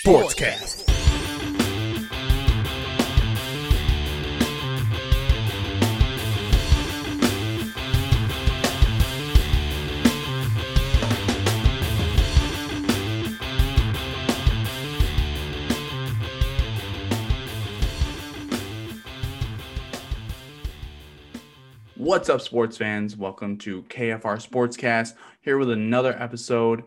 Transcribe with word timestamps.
Sportscast. 0.00 0.88
What's 21.96 22.30
up, 22.30 22.40
sports 22.40 22.78
fans? 22.78 23.16
Welcome 23.16 23.58
to 23.58 23.82
KFR 23.82 24.20
Sportscast. 24.20 25.12
Here 25.42 25.58
with 25.58 25.70
another 25.70 26.16
episode. 26.18 26.82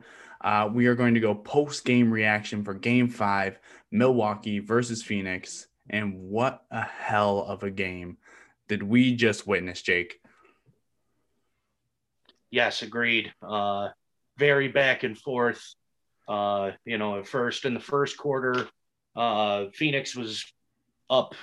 Uh, 0.46 0.70
we 0.72 0.86
are 0.86 0.94
going 0.94 1.16
to 1.16 1.20
go 1.20 1.34
post 1.34 1.84
game 1.86 2.12
reaction 2.12 2.64
for 2.64 2.76
game 2.76 3.10
five, 3.10 3.58
Milwaukee 3.92 4.60
versus 4.60 5.02
Phoenix. 5.02 5.66
And 5.90 6.20
what 6.20 6.64
a 6.70 6.84
hell 6.84 7.40
of 7.48 7.64
a 7.64 7.72
game 7.72 8.18
did 8.68 8.84
we 8.84 9.16
just 9.16 9.48
witness, 9.48 9.82
Jake? 9.82 10.20
Yes, 12.52 12.84
agreed. 12.84 13.34
Uh, 13.42 13.90
very 14.38 14.68
back 14.68 15.02
and 15.02 15.18
forth. 15.18 15.64
Uh, 16.28 16.72
you 16.86 17.00
know, 17.00 17.18
at 17.18 17.28
first 17.28 17.66
in 17.66 17.74
the 17.74 17.80
first 17.80 18.16
quarter, 18.16 18.68
uh, 19.16 19.66
Phoenix 19.74 20.16
was 20.16 20.46
up 21.10 21.34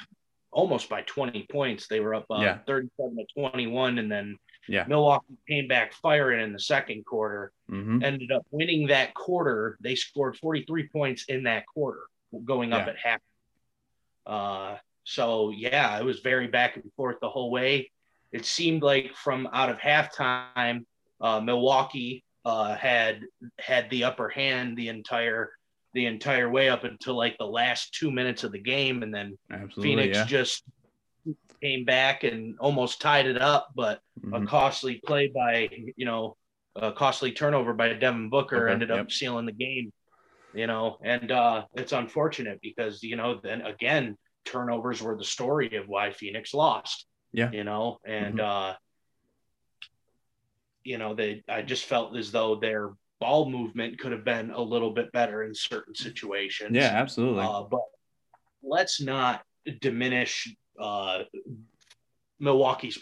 almost 0.52 0.88
by 0.88 1.02
20 1.02 1.48
points. 1.50 1.88
They 1.88 1.98
were 1.98 2.14
up 2.14 2.26
uh, 2.30 2.38
Yeah. 2.40 2.58
37 2.68 3.16
to 3.16 3.24
21, 3.40 3.98
and 3.98 4.10
then 4.10 4.38
Yeah. 4.68 4.84
Milwaukee 4.88 5.36
came 5.48 5.66
back 5.68 5.92
firing 5.94 6.40
in 6.40 6.52
the 6.52 6.58
second 6.60 7.04
quarter. 7.04 7.52
hmm 7.68 8.02
Ended 8.02 8.30
up 8.32 8.46
winning 8.50 8.86
that 8.88 9.14
quarter. 9.14 9.76
They 9.80 9.94
scored 9.94 10.36
43 10.36 10.88
points 10.88 11.24
in 11.28 11.44
that 11.44 11.66
quarter, 11.66 12.02
going 12.44 12.72
up 12.72 12.86
Yeah. 12.86 12.92
at 12.92 12.98
half. 12.98 13.20
Uh, 14.24 14.76
so 15.04 15.50
yeah, 15.50 15.98
it 15.98 16.04
was 16.04 16.20
very 16.20 16.46
back 16.46 16.76
and 16.76 16.92
forth 16.94 17.16
the 17.20 17.28
whole 17.28 17.50
way. 17.50 17.90
It 18.30 18.44
seemed 18.46 18.82
like 18.82 19.14
from 19.14 19.48
out 19.52 19.68
of 19.68 19.78
halftime, 19.78 20.84
uh, 21.20 21.40
Milwaukee 21.40 22.24
uh, 22.44 22.74
had 22.76 23.22
had 23.58 23.90
the 23.90 24.04
upper 24.04 24.28
hand 24.28 24.76
the 24.76 24.88
entire 24.88 25.50
the 25.94 26.06
entire 26.06 26.48
way 26.48 26.68
up 26.70 26.84
until 26.84 27.14
like 27.14 27.36
the 27.38 27.46
last 27.46 27.92
two 27.94 28.10
minutes 28.10 28.44
of 28.44 28.52
the 28.52 28.58
game, 28.58 29.02
and 29.02 29.12
then 29.14 29.36
Absolutely. 29.50 29.82
Phoenix 29.82 30.18
yeah. 30.18 30.24
just 30.24 30.64
came 31.62 31.84
back 31.84 32.24
and 32.24 32.56
almost 32.58 33.00
tied 33.00 33.26
it 33.26 33.40
up, 33.40 33.70
but 33.74 34.00
a 34.32 34.40
Mhm. 34.40 34.48
costly 34.48 35.00
play 35.04 35.28
by 35.28 35.70
you 35.96 36.04
know 36.04 36.36
a 36.74 36.92
costly 36.92 37.32
turnover 37.32 37.72
by 37.72 37.92
Devin 37.92 38.30
Booker 38.30 38.56
Booker, 38.56 38.68
ended 38.68 38.90
up 38.90 39.10
sealing 39.10 39.46
the 39.46 39.52
game. 39.52 39.92
You 40.54 40.66
know, 40.66 40.98
and 41.02 41.30
uh, 41.32 41.64
it's 41.74 41.92
unfortunate 41.92 42.60
because 42.62 43.02
you 43.02 43.16
know 43.16 43.40
then 43.42 43.62
again 43.62 44.18
turnovers 44.44 45.00
were 45.00 45.16
the 45.16 45.24
story 45.24 45.76
of 45.76 45.88
why 45.88 46.10
Phoenix 46.12 46.52
lost. 46.52 47.06
Yeah. 47.32 47.50
You 47.52 47.64
know, 47.64 47.98
and 48.04 48.34
Mm-hmm. 48.34 48.40
uh, 48.40 48.74
you 50.84 50.98
know 50.98 51.14
they 51.14 51.42
I 51.48 51.62
just 51.62 51.84
felt 51.84 52.16
as 52.16 52.32
though 52.32 52.56
their 52.56 52.90
ball 53.20 53.48
movement 53.48 53.98
could 54.00 54.12
have 54.12 54.24
been 54.24 54.50
a 54.50 54.60
little 54.60 54.90
bit 54.90 55.12
better 55.12 55.44
in 55.44 55.54
certain 55.54 55.94
situations. 55.94 56.76
Yeah, 56.76 56.90
absolutely. 56.90 57.44
Uh, 57.44 57.62
but 57.62 57.82
let's 58.62 59.00
not 59.00 59.42
diminish 59.80 60.54
uh, 60.82 61.24
Milwaukee's 62.40 62.98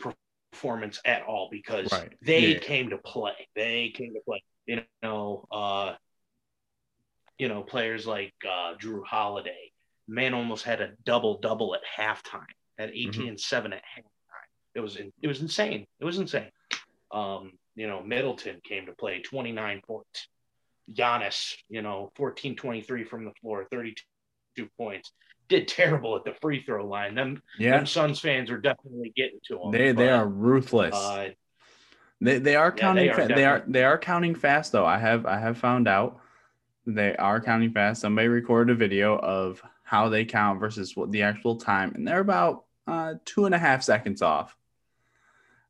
performance 0.53 1.01
at 1.05 1.23
all 1.23 1.49
because 1.51 1.91
Right. 1.93 2.13
they 2.23 2.53
Yeah. 2.53 2.59
came 2.59 2.91
to 2.91 2.99
play. 2.99 3.49
They 3.55 3.91
came 3.91 4.15
to 4.15 4.21
play. 4.21 4.43
You 4.67 4.83
know, 5.03 5.47
uh, 5.51 5.97
you 7.39 7.49
know, 7.49 7.63
players 7.63 8.07
like 8.07 8.35
uh, 8.47 8.75
Jrue 8.77 9.05
Holiday, 9.05 9.73
man, 10.07 10.35
almost 10.35 10.65
had 10.65 10.81
a 10.81 10.93
double 11.05 11.39
double 11.39 11.75
at 11.75 11.81
halftime, 11.99 12.45
at 12.79 12.91
18 12.91 13.11
Mm-hmm. 13.11 13.29
and 13.29 13.41
seven 13.41 13.73
at 13.73 13.83
halftime. 13.83 14.49
It 14.75 14.81
was 14.81 14.97
in, 14.97 15.13
it 15.23 15.27
was 15.27 15.41
insane. 15.41 15.87
It 15.99 16.05
was 16.05 16.19
insane. 16.19 16.51
Um, 17.11 17.53
you 17.75 17.87
know, 17.89 18.03
Middleton 18.03 18.61
came 18.63 18.87
to 18.87 18.93
play 18.93 19.21
29 19.23 19.81
points. 19.87 20.29
Giannis, 20.93 21.55
you 21.69 21.83
know, 21.83 22.13
14 22.17 22.57
23 22.57 23.05
from 23.05 23.25
the 23.25 23.33
floor, 23.41 23.67
32 23.71 24.69
points. 24.77 25.13
Did 25.51 25.69
terrible 25.69 26.17
at 26.17 26.25
the 26.25 26.33
free 26.41 26.63
throw 26.63 26.87
line. 26.87 27.15
Them, 27.15 27.43
yeah. 27.59 27.73
them 27.77 27.85
Suns 27.87 28.21
fans 28.21 28.51
are 28.51 28.57
definitely 28.59 29.13
getting 29.15 29.41
to 29.49 29.59
them. 29.59 29.71
They 29.73 29.93
they 29.93 30.09
are 30.09 30.27
ruthless. 30.27 30.95
Uh, 30.95 31.31
They 32.23 32.39
they 32.39 32.55
are 32.57 32.73
Yeah, 32.75 32.81
counting. 32.81 33.05
they 33.07 33.11
are 33.11 33.15
fa- 33.29 33.35
they 33.35 33.45
are 33.45 33.65
they 33.67 33.85
are 33.85 33.99
counting 33.99 34.35
fast 34.35 34.73
though. 34.73 34.87
I 34.87 34.97
have 34.99 35.27
I 35.27 35.39
have 35.39 35.59
found 35.59 35.89
out 35.89 36.21
they 36.87 37.17
are 37.17 37.41
counting 37.41 37.73
fast. 37.73 38.01
Somebody 38.01 38.29
recorded 38.29 38.73
a 38.73 38.77
video 38.77 39.19
of 39.19 39.61
how 39.83 40.09
they 40.09 40.25
count 40.25 40.61
versus 40.61 40.97
what 40.97 41.11
the 41.11 41.23
actual 41.23 41.57
time, 41.57 41.93
and 41.97 42.07
they're 42.07 42.21
about 42.21 42.65
uh, 42.87 43.15
two 43.25 43.47
and 43.47 43.55
a 43.55 43.59
half 43.59 43.83
seconds 43.83 44.23
off. 44.23 44.57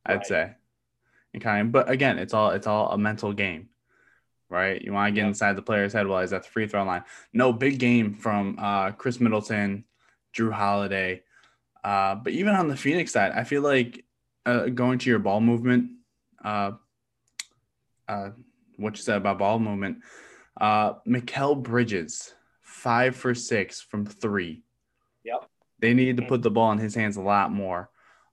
I'd 0.05 0.17
Right. 0.17 0.25
say, 0.27 0.51
and 1.33 1.41
kind 1.41 1.67
of, 1.67 1.71
but 1.71 1.89
again, 1.89 2.19
it's 2.19 2.33
all 2.35 2.51
it's 2.51 2.67
all 2.67 2.91
a 2.91 2.97
mental 2.99 3.33
game, 3.33 3.69
right? 4.51 4.81
You 4.81 4.93
want 4.93 5.07
to 5.07 5.15
get 5.15 5.21
Yep. 5.21 5.29
inside 5.29 5.55
the 5.55 5.61
player's 5.61 5.93
head 5.93 6.05
while 6.05 6.21
he's 6.21 6.33
at 6.33 6.43
the 6.43 6.49
free 6.49 6.67
throw 6.67 6.83
line. 6.83 7.03
No 7.33 7.51
big 7.53 7.79
game 7.79 8.13
from 8.13 8.57
uh, 8.59 8.91
Khris 8.91 9.19
Middleton, 9.19 9.85
Jrue 10.35 10.51
Holiday, 10.51 11.23
uh, 11.83 12.15
but 12.15 12.33
even 12.33 12.53
on 12.53 12.67
the 12.67 12.77
Phoenix 12.77 13.11
side, 13.11 13.31
I 13.31 13.43
feel 13.45 13.63
like 13.63 14.05
uh, 14.45 14.67
going 14.67 14.99
to 14.99 15.09
your 15.09 15.19
ball 15.19 15.41
movement 15.41 15.91
uh, 16.43 16.71
uh, 18.07 18.29
what 18.77 18.97
you 18.97 19.03
said 19.03 19.17
about 19.17 19.39
ball 19.39 19.59
movement. 19.59 19.99
Uh, 20.59 20.93
Mikal 21.07 21.61
Bridges, 21.61 22.33
five 22.61 23.15
for 23.15 23.33
six 23.33 23.81
from 23.81 24.05
three. 24.05 24.63
Yep. 25.23 25.47
They 25.79 25.93
need 25.93 26.17
to 26.17 26.23
put 26.23 26.41
the 26.41 26.51
ball 26.51 26.71
in 26.71 26.77
his 26.77 26.93
hands 26.93 27.17
a 27.17 27.21
lot 27.21 27.51
more. 27.51 27.89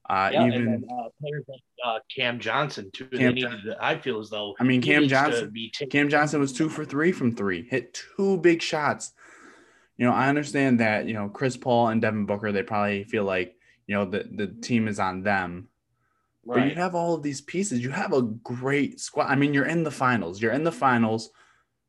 Uh, 0.09 0.29
yeah, 0.33 0.47
even, 0.47 0.65
then, 0.65 0.85
uh, 0.89 1.09
players 1.21 1.45
like 1.47 1.61
uh, 1.85 1.99
Cam 2.13 2.39
Johnson 2.39 2.89
too. 2.91 3.05
Cam 3.05 3.19
they 3.19 3.31
needed. 3.41 3.63
To, 3.65 3.77
I 3.79 3.99
feel 3.99 4.19
as 4.19 4.29
though 4.29 4.55
I 4.59 4.63
mean, 4.63 4.81
Cam 4.81 5.07
Johnson- 5.07 5.53
Cam 5.91 6.09
Johnson 6.09 6.39
was 6.39 6.51
two 6.51 6.67
for 6.67 6.83
three 6.83 7.11
from 7.11 7.35
three, 7.35 7.67
hit 7.69 7.93
two 8.17 8.37
big 8.37 8.61
shots. 8.61 9.13
You 9.97 10.05
know, 10.05 10.13
I 10.13 10.29
understand 10.29 10.79
that, 10.79 11.07
you 11.07 11.13
know, 11.13 11.29
Chris 11.29 11.57
Paul 11.57 11.89
and 11.89 12.01
Devin 12.01 12.25
Booker, 12.25 12.51
they 12.51 12.63
probably 12.63 13.03
feel 13.03 13.25
like, 13.25 13.55
you 13.85 13.95
know, 13.95 14.05
the, 14.05 14.27
the 14.31 14.47
team 14.47 14.87
is 14.87 14.99
on 14.99 15.21
them. 15.23 15.67
But 16.45 16.65
you 16.65 16.75
have 16.75 16.95
all 16.95 17.13
of 17.13 17.21
these 17.21 17.41
pieces. 17.41 17.83
You 17.83 17.91
have 17.91 18.13
a 18.13 18.21
great 18.21 18.99
squad. 18.99 19.25
I 19.25 19.35
mean, 19.35 19.53
you're 19.53 19.65
in 19.65 19.83
the 19.83 19.91
finals. 19.91 20.41
You're 20.41 20.53
in 20.53 20.63
the 20.63 20.71
finals 20.71 21.29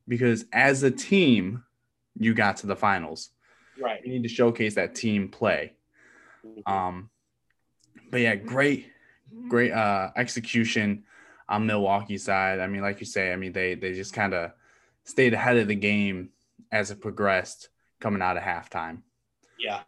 because 0.07 0.45
as 0.53 0.83
a 0.83 0.91
team, 0.91 1.63
you 2.19 2.35
got 2.35 2.59
to 2.59 2.67
the 2.67 2.77
finals. 2.77 3.31
right. 3.81 4.05
You 4.05 4.13
need 4.13 4.25
to 4.25 4.29
showcase 4.29 4.75
that 4.75 4.95
team 4.95 5.29
play. 5.29 5.73
Um, 6.67 7.09
but 8.11 8.21
yeah, 8.21 8.35
great, 8.35 8.91
great 9.49 9.73
uh, 9.73 10.11
execution 10.17 11.05
on 11.49 11.67
Milwaukee 11.67 12.19
side. 12.19 12.61
I 12.61 12.67
mean, 12.67 12.83
like 12.83 13.01
you 13.01 13.07
say, 13.07 13.33
I 13.33 13.37
mean 13.37 13.53
they 13.53 13.75
they 13.75 13.93
just 13.95 14.13
kind 14.13 14.35
of 14.35 14.53
stayed 15.05 15.35
ahead 15.35 15.57
of 15.57 15.69
the 15.69 15.75
game 15.75 16.31
as 16.71 16.91
it 16.91 17.01
progressed 17.01 17.69
coming 18.01 18.23
out 18.23 18.37
of 18.37 18.43
halftime. 18.43 19.03
yeah. 19.59 19.81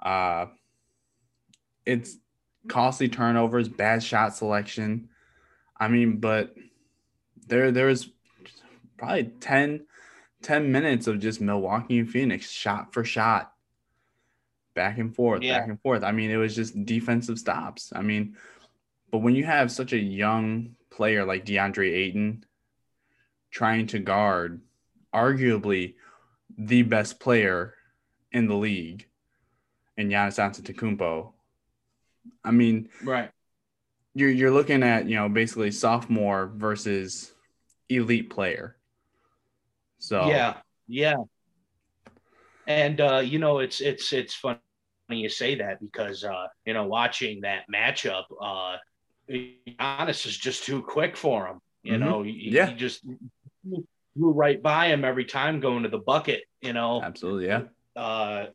Uh, 0.00 0.46
it's 1.84 2.16
costly 2.68 3.08
turnovers, 3.08 3.68
bad 3.68 4.02
shot 4.02 4.34
selection. 4.34 5.08
I 5.78 5.88
mean, 5.88 6.18
but 6.18 6.54
there 7.46 7.70
there 7.70 7.86
was 7.86 8.08
probably 8.96 9.24
10, 9.40 9.86
10 10.42 10.72
minutes 10.72 11.06
of 11.06 11.18
just 11.18 11.40
Milwaukee 11.40 11.98
and 11.98 12.10
Phoenix 12.10 12.50
shot 12.50 12.92
for 12.92 13.04
shot, 13.04 13.52
back 14.74 14.98
and 14.98 15.14
forth, 15.14 15.42
Yeah. 15.42 15.58
back 15.58 15.68
and 15.68 15.80
forth. 15.80 16.02
I 16.02 16.12
mean, 16.12 16.30
it 16.30 16.36
was 16.36 16.54
just 16.54 16.84
defensive 16.84 17.38
stops. 17.38 17.92
I 17.94 18.02
mean, 18.02 18.36
but 19.10 19.18
when 19.18 19.34
you 19.34 19.44
have 19.44 19.70
such 19.72 19.92
a 19.92 19.98
young 19.98 20.76
player 20.90 21.24
like 21.24 21.44
DeAndre 21.44 21.90
Ayton 21.92 22.44
trying 23.50 23.86
to 23.88 23.98
guard 23.98 24.60
arguably 25.12 25.94
the 26.56 26.82
best 26.82 27.18
player 27.20 27.74
in 28.32 28.46
the 28.46 28.54
league 28.54 29.08
in 29.96 30.08
Giannis 30.08 30.38
Antetokounmpo, 30.38 31.32
I 32.44 32.50
mean, 32.52 32.88
Right. 33.02 33.30
you're 34.14 34.30
you're 34.30 34.50
looking 34.50 34.82
at 34.82 35.06
you 35.06 35.16
know 35.16 35.28
basically 35.28 35.70
sophomore 35.72 36.52
versus 36.54 37.32
elite 37.88 38.30
player. 38.30 38.76
So 39.98 40.28
Yeah, 40.28 40.58
yeah. 40.86 41.16
And 42.66 43.00
uh, 43.00 43.18
you 43.18 43.38
know, 43.38 43.58
it's 43.58 43.80
it's 43.80 44.12
it's 44.12 44.34
funny 44.34 44.58
you 45.18 45.28
say 45.28 45.56
that 45.56 45.80
because 45.80 46.24
uh, 46.24 46.46
you 46.64 46.74
know, 46.74 46.84
watching 46.86 47.40
that 47.42 47.64
matchup, 47.72 48.24
uh 48.40 48.76
Giannis 49.30 50.26
is 50.26 50.36
just 50.36 50.64
too 50.64 50.82
quick 50.82 51.16
for 51.16 51.46
him. 51.46 51.60
You 51.82 51.94
Mhm. 51.94 52.00
know, 52.00 52.22
he, 52.22 52.50
Yeah. 52.50 52.66
he 52.70 52.74
just 52.74 53.02
flew 53.64 54.32
right 54.32 54.60
by 54.62 54.86
him 54.88 55.04
every 55.04 55.24
time 55.24 55.60
going 55.60 55.84
to 55.84 55.88
the 55.88 55.98
bucket, 55.98 56.42
you 56.60 56.72
know. 56.72 57.00
absolutely, 57.02 57.46
yeah, 57.46 57.62
Uh 57.96 58.46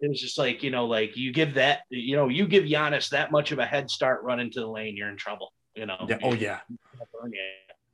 it 0.00 0.08
was 0.08 0.20
just 0.20 0.38
like, 0.38 0.62
you 0.64 0.70
know, 0.70 0.86
like 0.86 1.16
you 1.16 1.32
give 1.32 1.54
that, 1.54 1.82
you 1.90 2.16
know, 2.16 2.28
you 2.28 2.48
give 2.48 2.64
Giannis 2.64 3.10
that 3.10 3.30
much 3.30 3.52
of 3.52 3.58
a 3.60 3.66
head 3.66 3.88
start 3.90 4.24
running 4.24 4.50
to 4.52 4.60
the 4.60 4.66
lane, 4.66 4.96
you're 4.96 5.08
in 5.10 5.16
trouble, 5.16 5.52
you 5.74 5.86
know. 5.86 6.04
yeah. 6.08 6.18
Oh 6.20 6.34
yeah. 6.34 6.60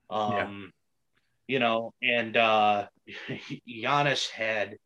Um, 0.08 0.72
you 1.46 1.58
know, 1.58 1.92
and 2.02 2.36
uh 2.36 2.86
Giannis 3.68 4.30
had 4.30 4.76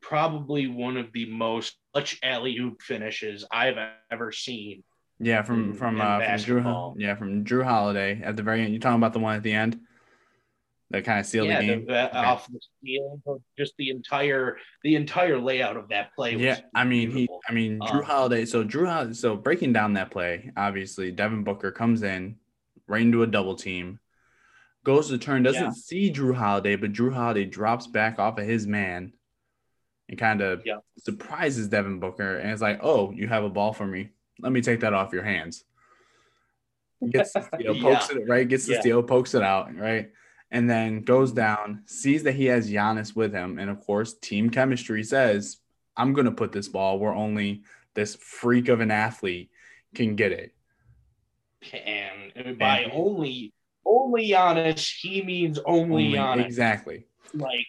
probably 0.00 0.66
one 0.66 0.96
of 0.96 1.12
the 1.12 1.30
most 1.30 1.76
clutch 1.92 2.18
alley 2.22 2.56
oop 2.58 2.80
finishes 2.82 3.44
I've 3.50 3.76
ever 4.10 4.32
seen. 4.32 4.82
Yeah, 5.20 5.42
from 5.42 5.70
in- 5.70 5.74
from 5.74 5.96
in 5.96 6.00
uh, 6.00 6.18
from 6.18 6.36
Jrue. 6.38 6.94
Yeah, 6.96 7.14
from 7.16 7.44
Jrue 7.44 7.64
Holiday 7.64 8.20
at 8.22 8.36
the 8.36 8.42
very 8.42 8.62
end. 8.62 8.72
You're 8.72 8.80
talking 8.80 8.98
about 8.98 9.12
the 9.12 9.18
one 9.18 9.34
at 9.36 9.42
the 9.42 9.52
end 9.52 9.80
that 10.90 11.04
kind 11.04 11.20
of 11.20 11.26
sealed 11.26 11.48
yeah, 11.48 11.60
the 11.60 11.66
game? 11.66 11.84
the- 11.86 12.06
Okay. 12.08 12.16
off 12.18 12.46
the 12.46 12.60
steal, 12.78 13.42
just 13.58 13.74
the 13.78 13.90
entire 13.90 14.56
the 14.84 14.94
entire 14.94 15.38
layout 15.38 15.76
of 15.76 15.88
that 15.88 16.14
play. 16.14 16.36
Yeah, 16.36 16.60
I 16.74 16.84
mean 16.84 17.10
he. 17.10 17.28
I 17.48 17.52
mean 17.52 17.80
Jrue 17.80 17.96
Um, 17.98 18.02
Holiday. 18.04 18.44
So 18.44 18.64
Jrue 18.64 18.86
Holiday. 18.88 19.12
So 19.14 19.36
breaking 19.36 19.72
down 19.72 19.94
that 19.94 20.10
play, 20.10 20.52
obviously 20.56 21.10
Devin 21.10 21.42
Booker 21.44 21.72
comes 21.72 22.02
in 22.04 22.36
right 22.86 23.02
into 23.02 23.22
a 23.24 23.26
double 23.26 23.54
team, 23.56 23.98
goes 24.84 25.08
to 25.08 25.18
turn, 25.18 25.42
doesn't 25.42 25.62
Yeah. 25.62 25.70
see 25.72 26.12
Jrue 26.12 26.34
Holiday, 26.36 26.76
but 26.76 26.92
Jrue 26.92 27.12
Holiday 27.12 27.44
drops 27.44 27.86
back 27.88 28.18
off 28.20 28.38
of 28.38 28.46
his 28.46 28.66
man, 28.68 29.12
and 30.08 30.18
kind 30.18 30.40
of 30.40 30.62
Yeah. 30.64 30.78
surprises 30.98 31.68
Devin 31.68 32.00
Booker, 32.00 32.38
and 32.38 32.50
it's 32.50 32.62
like, 32.62 32.80
oh, 32.82 33.12
you 33.12 33.28
have 33.28 33.44
a 33.44 33.50
ball 33.50 33.72
for 33.72 33.86
me. 33.86 34.10
Let 34.40 34.52
me 34.52 34.60
take 34.60 34.80
that 34.80 34.94
off 34.94 35.12
your 35.12 35.22
hands. 35.22 35.64
Gets 37.10 37.32
the 37.32 37.42
steal, 37.54 37.80
pokes 37.80 38.10
it 38.10 38.28
right, 38.28 38.48
gets 38.48 38.66
the 38.66 38.74
Yeah. 38.74 38.80
steal, 38.80 39.02
pokes 39.02 39.34
it 39.34 39.42
out, 39.42 39.74
right, 39.76 40.10
and 40.50 40.68
then 40.68 41.02
goes 41.02 41.30
mm-hmm. 41.30 41.36
down, 41.36 41.82
sees 41.86 42.22
that 42.24 42.32
he 42.34 42.46
has 42.46 42.70
Giannis 42.70 43.14
with 43.14 43.32
him, 43.32 43.58
and 43.58 43.70
of 43.70 43.80
course, 43.80 44.14
team 44.14 44.50
chemistry 44.50 45.04
says, 45.04 45.58
"I'm 45.96 46.12
gonna 46.12 46.32
put 46.32 46.52
this 46.52 46.68
ball 46.68 46.98
where 46.98 47.12
only 47.12 47.62
this 47.94 48.16
freak 48.16 48.68
of 48.68 48.80
an 48.80 48.90
athlete 48.90 49.50
can 49.94 50.16
get 50.16 50.32
it." 50.32 50.54
and 51.72 52.56
by 52.56 52.80
And- 52.82 52.92
only 52.92 53.52
only 53.84 54.28
Giannis, 54.28 55.00
he 55.00 55.22
means 55.22 55.58
only, 55.64 56.12
Giannis. 56.12 56.44
exactly. 56.44 57.06
Like 57.32 57.66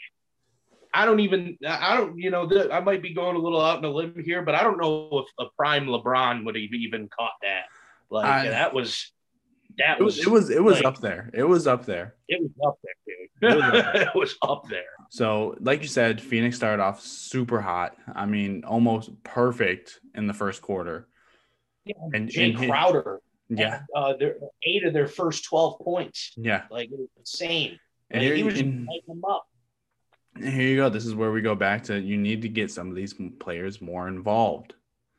I 0.93 1.05
don't 1.05 1.19
even 1.19 1.57
I 1.67 1.97
don't 1.97 2.17
you 2.17 2.31
know 2.31 2.47
the, 2.47 2.71
I 2.73 2.79
might 2.79 3.01
be 3.01 3.13
going 3.13 3.35
a 3.35 3.39
little 3.39 3.61
out 3.61 3.77
on 3.77 3.85
a 3.85 3.89
limb 3.89 4.15
here, 4.23 4.41
but 4.41 4.55
I 4.55 4.63
don't 4.63 4.79
know 4.79 5.23
if 5.25 5.25
a 5.45 5.49
prime 5.57 5.85
LeBron 5.85 6.45
would 6.45 6.55
have 6.55 6.63
even 6.63 7.07
caught 7.09 7.33
that. 7.43 7.63
Like 8.09 8.25
I- 8.25 8.49
that 8.49 8.73
was 8.73 9.11
that 9.77 9.99
It 9.99 10.03
was 10.03 10.17
was 10.17 10.25
it 10.25 10.29
was 10.31 10.49
it 10.49 10.63
was 10.63 10.75
like- 10.77 10.85
up 10.85 10.99
there. 10.99 11.29
It 11.33 11.43
was 11.43 11.67
up 11.67 11.85
there. 11.85 12.15
it 12.27 12.41
was 12.41 12.51
up 12.65 12.79
there, 12.83 13.51
It 13.51 13.53
dude. 13.53 13.55
was 13.55 13.63
up 13.63 13.73
there. 13.93 14.01
it 14.01 14.15
was 14.15 14.35
up 14.41 14.63
there. 14.69 14.81
So, 15.11 15.55
like 15.59 15.81
you 15.83 15.87
said, 15.87 16.19
Phoenix 16.21 16.55
started 16.57 16.81
off 16.83 17.01
super 17.01 17.61
hot. 17.61 17.95
I 18.13 18.25
mean, 18.25 18.63
almost 18.65 19.11
perfect 19.23 19.99
in 20.15 20.27
the 20.27 20.33
first 20.33 20.61
quarter. 20.61 21.07
Yeah, 21.85 21.93
And- 22.13 22.29
Jae 22.29 22.55
and 22.59 22.69
Crowder, 22.69 23.21
Yeah, 23.47 23.81
uh, 23.95 24.13
their 24.17 24.35
eight 24.63 24.83
of 24.85 24.93
their 24.93 25.07
first 25.07 25.45
twelve 25.45 25.79
points. 25.79 26.33
yeah. 26.35 26.63
Like 26.71 26.89
it 26.91 26.97
was 26.97 27.09
insane. 27.17 27.79
And 28.11 28.23
Like, 28.23 28.33
he 28.33 28.43
was 28.43 28.55
just 28.55 28.65
and- 28.65 28.87
lighting 28.87 29.03
them 29.07 29.21
up. 29.23 29.47
Here 30.41 30.67
you 30.69 30.75
go. 30.77 30.89
This 30.89 31.05
is 31.05 31.15
where 31.15 31.31
we 31.31 31.41
go 31.41 31.55
back 31.55 31.83
to 31.85 31.99
you 31.99 32.17
need 32.17 32.41
to 32.43 32.49
get 32.49 32.71
some 32.71 32.89
of 32.89 32.95
these 32.95 33.13
players 33.39 33.81
more 33.81 34.07
involved 34.07 34.73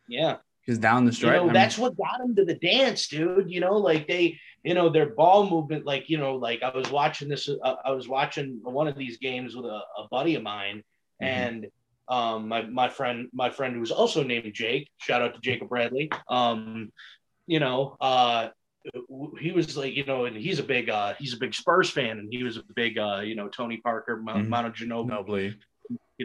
Yeah. 0.09 0.37
because 0.65 0.79
down 0.79 1.05
the 1.05 1.11
You 1.11 1.17
stretch, 1.17 1.35
know, 1.37 1.43
I 1.43 1.45
mean, 1.45 1.53
that's 1.55 1.79
what 1.79 1.97
got 1.97 2.19
them 2.19 2.35
to 2.37 2.45
the 2.45 2.55
dance, 2.55 3.09
dude. 3.09 3.51
You 3.51 3.61
know, 3.61 3.77
like 3.77 4.07
they, 4.09 4.39
you 4.65 4.75
know, 4.75 4.89
their 4.89 5.07
ball 5.15 5.49
movement, 5.49 5.85
like, 5.87 6.09
you 6.11 6.19
know, 6.19 6.37
like 6.37 6.63
I 6.63 6.71
was 6.77 6.91
watching 6.91 7.29
this, 7.29 7.49
uh, 7.49 7.75
I 7.85 7.93
was 7.93 8.09
watching 8.09 8.61
one 8.63 8.89
of 8.89 8.97
these 8.97 9.19
games 9.19 9.55
with 9.57 9.65
a, 9.67 9.81
a 9.99 10.09
buddy 10.11 10.35
of 10.35 10.43
mine 10.43 10.83
Mhm. 11.23 11.27
and 11.27 11.67
um, 12.09 12.49
my, 12.49 12.63
my 12.63 12.89
friend, 12.89 13.29
my 13.33 13.51
friend 13.51 13.75
who's 13.77 13.93
also 13.93 14.25
named 14.25 14.53
Jake, 14.53 14.89
shout 14.99 15.23
out 15.23 15.35
to 15.35 15.41
Jacob 15.41 15.69
Bradley. 15.69 16.11
Um, 16.29 16.93
you 17.47 17.61
know, 17.61 17.97
uh, 18.01 18.49
he 19.39 19.53
was 19.53 19.77
like, 19.77 19.95
you 19.95 20.05
know, 20.05 20.25
and 20.25 20.37
he's 20.37 20.59
a 20.59 20.63
big, 20.63 20.89
uh, 20.89 21.15
he's 21.19 21.35
a 21.35 21.39
big 21.39 21.55
Spurs 21.55 21.91
fan, 21.91 22.19
and 22.19 22.29
he 22.33 22.43
was 22.43 22.57
a 22.57 22.63
big, 22.75 22.99
uh, 22.99 23.21
you 23.21 23.35
know, 23.35 23.49
Tony 23.49 23.79
Parker, 23.79 24.23
Mhm. 24.23 24.75
Ginobili. 24.75 25.55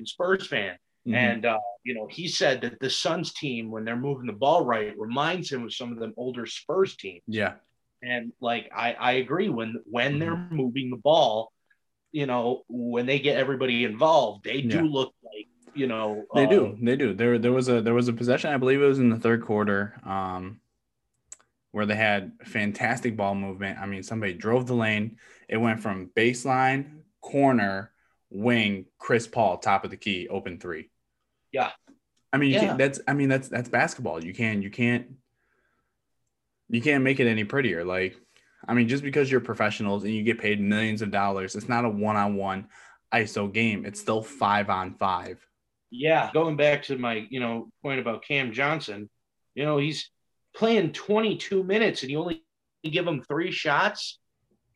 Spurs 0.06 0.48
fan. 0.48 0.78
Mhm. 1.08 1.16
And 1.16 1.46
uh, 1.46 1.60
you 1.84 1.94
know, 1.94 2.08
he 2.08 2.28
said 2.28 2.62
that 2.62 2.80
the 2.80 2.90
Suns 2.90 3.34
team, 3.34 3.72
when 3.72 3.86
they're 3.86 3.96
moving 3.96 4.26
the 4.28 4.34
ball 4.34 4.66
right, 4.66 4.94
reminds 4.98 5.52
him 5.52 5.64
of 5.64 5.74
some 5.74 5.92
of 5.92 6.00
them 6.00 6.14
older 6.18 6.46
Spurs 6.46 6.96
teams. 6.96 7.22
yeah, 7.28 7.54
And 8.02 8.34
like 8.42 8.70
I, 8.76 8.94
I 8.94 9.12
agree 9.14 9.50
when 9.50 9.82
when 9.86 10.14
Mm-hmm. 10.14 10.20
they're 10.20 10.48
moving 10.52 10.90
the 10.90 10.98
ball, 10.98 11.52
you 12.12 12.26
know, 12.26 12.64
when 12.70 13.06
they 13.06 13.20
get 13.20 13.38
everybody 13.38 13.84
involved, 13.84 14.44
they 14.44 14.62
do 14.62 14.78
Yeah. 14.78 14.82
look 14.82 15.14
like 15.24 15.48
you 15.74 15.88
know 15.88 16.26
they 16.34 16.44
uh, 16.44 16.50
do. 16.50 16.78
They 16.82 16.96
do. 16.96 17.14
There, 17.14 17.38
there 17.38 17.52
was 17.52 17.70
a 17.70 17.82
there 17.82 17.94
was 17.94 18.08
a 18.08 18.14
possession. 18.14 18.52
I 18.52 18.58
believe 18.58 18.82
it 18.82 18.86
was 18.86 19.00
in 19.00 19.10
the 19.10 19.20
third 19.20 19.44
quarter, 19.44 19.94
um, 20.06 20.60
where 21.76 21.86
they 21.86 21.94
had 21.96 22.32
fantastic 22.46 23.18
ball 23.18 23.36
movement. 23.36 23.78
I 23.78 23.86
mean, 23.86 24.02
somebody 24.02 24.32
drove 24.32 24.66
the 24.66 24.74
lane. 24.74 25.18
It 25.50 25.58
went 25.58 25.82
from 25.82 26.10
baseline, 26.16 27.00
corner, 27.20 27.92
wing, 28.30 28.86
Chris 28.98 29.28
Paul, 29.28 29.58
top 29.58 29.84
of 29.84 29.92
the 29.92 29.98
key, 29.98 30.30
open 30.30 30.58
three. 30.58 30.90
Yeah. 31.52 31.72
I 32.32 32.38
mean, 32.38 32.52
you 32.52 32.56
Yeah. 32.56 32.66
can't. 32.68 32.78
That's. 32.78 33.02
I 33.10 33.14
mean, 33.14 33.28
that's 33.28 33.50
that's 33.50 33.68
basketball. 33.68 34.24
You 34.24 34.34
can. 34.34 34.62
You 34.62 34.70
can't. 34.70 35.08
You 36.70 36.82
can't 36.82 37.04
make 37.04 37.20
it 37.20 37.28
any 37.28 37.44
prettier. 37.44 37.84
Like, 37.84 38.16
I 38.66 38.74
mean, 38.74 38.88
just 38.88 39.04
because 39.04 39.30
you're 39.30 39.42
professionals 39.42 40.06
and 40.06 40.14
you 40.14 40.24
get 40.24 40.40
paid 40.40 40.62
millions 40.62 41.02
of 41.02 41.12
dollars, 41.12 41.58
it's 41.58 41.68
not 41.68 41.84
a 41.84 41.90
one-on-one 41.90 42.70
ISO 43.14 43.52
game. 43.52 43.86
It's 43.86 44.00
still 44.00 44.24
five 44.24 44.70
on 44.70 44.94
five. 44.94 45.46
Yeah, 45.92 46.32
going 46.34 46.56
back 46.56 46.84
to 46.84 46.98
my 46.98 47.28
you 47.30 47.42
know 47.42 47.68
point 47.84 48.00
about 48.00 48.24
Cam 48.24 48.54
Johnson, 48.54 49.10
you 49.56 49.66
know 49.66 49.78
he's 49.78 50.10
playing 50.56 50.94
22 50.94 51.64
minutes 51.64 52.02
and 52.02 52.12
you 52.12 52.20
only 52.20 52.44
give 52.84 53.06
him 53.06 53.22
three 53.22 53.52
shots. 53.52 54.20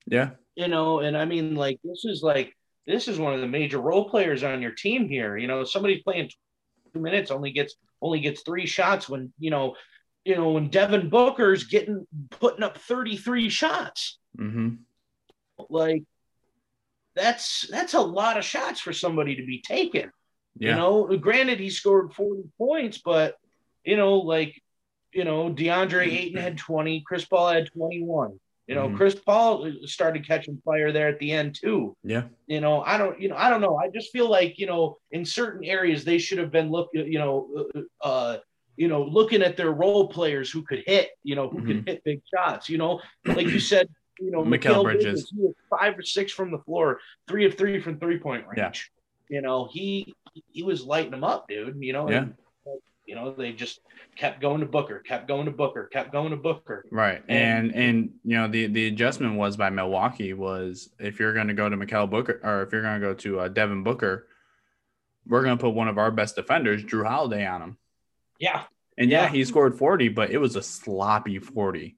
Yeah. 0.05 0.31
you 0.55 0.67
know, 0.67 0.99
and 0.99 1.15
I 1.15 1.25
mean, 1.25 1.55
like, 1.55 1.79
this 1.83 2.03
is 2.05 2.21
like, 2.21 2.53
this 2.85 3.07
is 3.07 3.19
one 3.19 3.33
of 3.33 3.41
the 3.41 3.47
major 3.47 3.79
role 3.79 4.09
players 4.09 4.43
on 4.43 4.61
your 4.61 4.71
team 4.71 5.07
here. 5.07 5.37
You 5.37 5.47
know, 5.47 5.63
somebody 5.63 6.01
playing 6.03 6.29
two 6.93 6.99
minutes, 6.99 7.31
only 7.31 7.51
gets 7.51 7.75
only 8.01 8.19
gets 8.19 8.41
three 8.41 8.65
shots 8.65 9.07
when, 9.07 9.31
you 9.39 9.51
know, 9.51 9.75
you 10.25 10.35
know, 10.35 10.51
when 10.51 10.69
Devin 10.69 11.09
Booker's 11.09 11.65
getting 11.65 12.05
putting 12.29 12.63
up 12.63 12.77
33 12.77 13.49
shots. 13.49 14.19
Mm-hmm. 14.37 14.75
Like 15.69 16.03
that's 17.15 17.67
that's 17.69 17.93
a 17.93 18.01
lot 18.01 18.37
of 18.37 18.43
shots 18.43 18.79
for 18.79 18.93
somebody 18.93 19.35
to 19.35 19.45
be 19.45 19.61
taken. 19.61 20.11
Yeah. 20.57 20.71
You 20.71 20.75
know, 20.75 21.17
granted 21.17 21.59
he 21.59 21.69
scored 21.69 22.13
40 22.13 22.43
points, 22.57 22.97
but 22.97 23.35
you 23.85 23.97
know, 23.97 24.15
like, 24.15 24.61
you 25.13 25.23
know, 25.23 25.49
DeAndre 25.49 26.05
mm-hmm. 26.05 26.15
Ayton 26.15 26.41
had 26.41 26.57
20, 26.57 27.01
Chris 27.01 27.25
Paul 27.25 27.49
had 27.49 27.71
21. 27.71 28.39
You 28.67 28.75
know, 28.75 28.89
Mhm. 28.89 28.97
Chris 28.97 29.15
Paul 29.15 29.65
uh, 29.65 29.71
started 29.87 30.27
catching 30.27 30.61
fire 30.63 30.91
there 30.91 31.07
at 31.07 31.17
the 31.17 31.31
end 31.31 31.55
too. 31.55 31.97
Yeah. 32.03 32.25
You 32.45 32.61
know, 32.61 32.83
I 32.83 32.99
don't, 32.99 33.19
you 33.19 33.27
know, 33.27 33.35
I 33.35 33.49
don't 33.49 33.61
know. 33.61 33.77
I 33.77 33.89
just 33.89 34.11
feel 34.11 34.29
like, 34.29 34.59
you 34.59 34.67
know, 34.67 34.99
in 35.11 35.25
certain 35.25 35.65
areas 35.65 36.05
they 36.05 36.19
should 36.19 36.37
have 36.37 36.51
been 36.51 36.69
look, 36.69 36.89
uh, 36.95 37.01
you 37.01 37.17
know, 37.17 37.67
uh, 37.75 38.07
uh, 38.07 38.37
you 38.77 38.87
know, 38.87 39.03
looking 39.03 39.41
at 39.41 39.57
their 39.57 39.71
role 39.71 40.07
players 40.07 40.51
who 40.51 40.61
could 40.61 40.83
hit, 40.85 41.09
you 41.23 41.35
know, 41.35 41.49
who 41.49 41.65
could 41.65 41.77
mm-hmm. 41.77 41.87
hit 41.87 42.03
big 42.03 42.21
shots. 42.31 42.69
You 42.69 42.77
know, 42.77 43.01
like 43.25 43.47
you 43.47 43.59
said, 43.59 43.89
you 44.19 44.29
know, 44.29 44.43
Mikal 44.43 44.83
Bridges. 44.83 45.33
Was 45.35 45.55
five 45.69 45.97
or 45.97 46.03
six 46.03 46.31
from 46.31 46.51
the 46.51 46.59
floor, 46.59 46.99
three 47.27 47.45
of 47.45 47.57
three 47.57 47.81
from 47.81 47.99
three 47.99 48.19
point 48.19 48.45
range. 48.45 48.91
Yeah. 49.29 49.35
You 49.37 49.41
know, 49.41 49.67
he 49.71 50.13
he 50.51 50.61
was 50.61 50.85
lighting 50.85 51.11
them 51.11 51.23
up, 51.23 51.47
dude. 51.47 51.77
You 51.79 51.93
know, 51.93 52.09
Yeah. 52.09 52.17
and, 52.19 52.35
you 53.09 53.15
know, 53.15 53.31
they 53.33 53.51
just 53.51 53.79
kept 54.15 54.39
going 54.39 54.59
to 54.59 54.67
Booker, 54.67 54.99
kept 54.99 55.27
going 55.27 55.45
to 55.45 55.51
Booker, 55.51 55.87
kept 55.91 56.11
going 56.11 56.29
to 56.29 56.37
Booker. 56.37 56.85
Right. 56.91 57.23
And 57.27 57.73
and 57.73 58.11
you 58.23 58.37
know 58.37 58.47
the 58.47 58.67
the 58.67 58.85
adjustment 58.85 59.35
was 59.35 59.57
by 59.57 59.71
Milwaukee 59.71 60.33
was 60.33 60.91
if 60.99 61.19
you're 61.19 61.33
going 61.33 61.47
to 61.47 61.55
go 61.55 61.67
to 61.67 61.75
Mikel 61.75 62.05
Booker 62.05 62.39
or 62.43 62.61
if 62.61 62.71
you're 62.71 62.83
going 62.83 63.01
to 63.01 63.07
go 63.07 63.13
to 63.15 63.39
uh, 63.39 63.47
Devin 63.47 63.83
Booker, 63.83 64.27
we're 65.25 65.41
going 65.43 65.57
to 65.57 65.61
put 65.61 65.71
one 65.71 65.87
of 65.87 65.97
our 65.97 66.11
best 66.11 66.35
defenders, 66.35 66.83
Jrue 66.83 67.07
Holiday, 67.07 67.47
on 67.47 67.61
him. 67.63 67.77
Yeah, 68.39 68.63
And 68.97 69.09
yeah, 69.09 69.23
Yeah. 69.23 69.29
he 69.29 69.43
scored 69.43 69.75
40, 69.75 70.09
but 70.09 70.29
it 70.29 70.37
was 70.37 70.55
a 70.55 70.61
sloppy 70.61 71.39
40. 71.39 71.97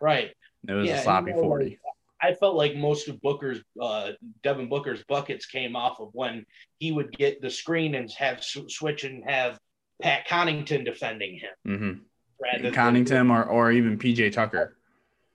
right. 0.00 0.30
It 0.68 0.72
was 0.72 0.86
Yeah, 0.86 0.94
a 0.94 0.96
you 0.98 1.02
sloppy 1.02 1.32
know, 1.32 1.40
40. 1.40 1.78
I 2.22 2.32
felt 2.34 2.54
like 2.54 2.74
most 2.76 3.08
of 3.08 3.20
Booker's, 3.20 3.60
uh, 3.80 4.12
Devin 4.42 4.68
Booker's 4.70 5.02
buckets 5.08 5.44
came 5.46 5.74
off 5.76 6.00
of 6.00 6.08
when 6.12 6.46
he 6.78 6.90
would 6.92 7.12
get 7.12 7.42
the 7.42 7.50
screen 7.50 7.94
and 7.96 8.10
have 8.12 8.42
sw- 8.42 8.68
switch 8.68 9.04
and 9.04 9.22
have 9.28 9.58
Pat 10.02 10.26
Connaughton 10.28 10.84
defending 10.84 11.38
him. 11.38 11.50
Mm-hmm. 11.66 12.66
Connaughton 12.74 13.30
or, 13.30 13.44
or 13.44 13.72
even 13.72 13.98
PJ 13.98 14.32
Tucker. 14.32 14.76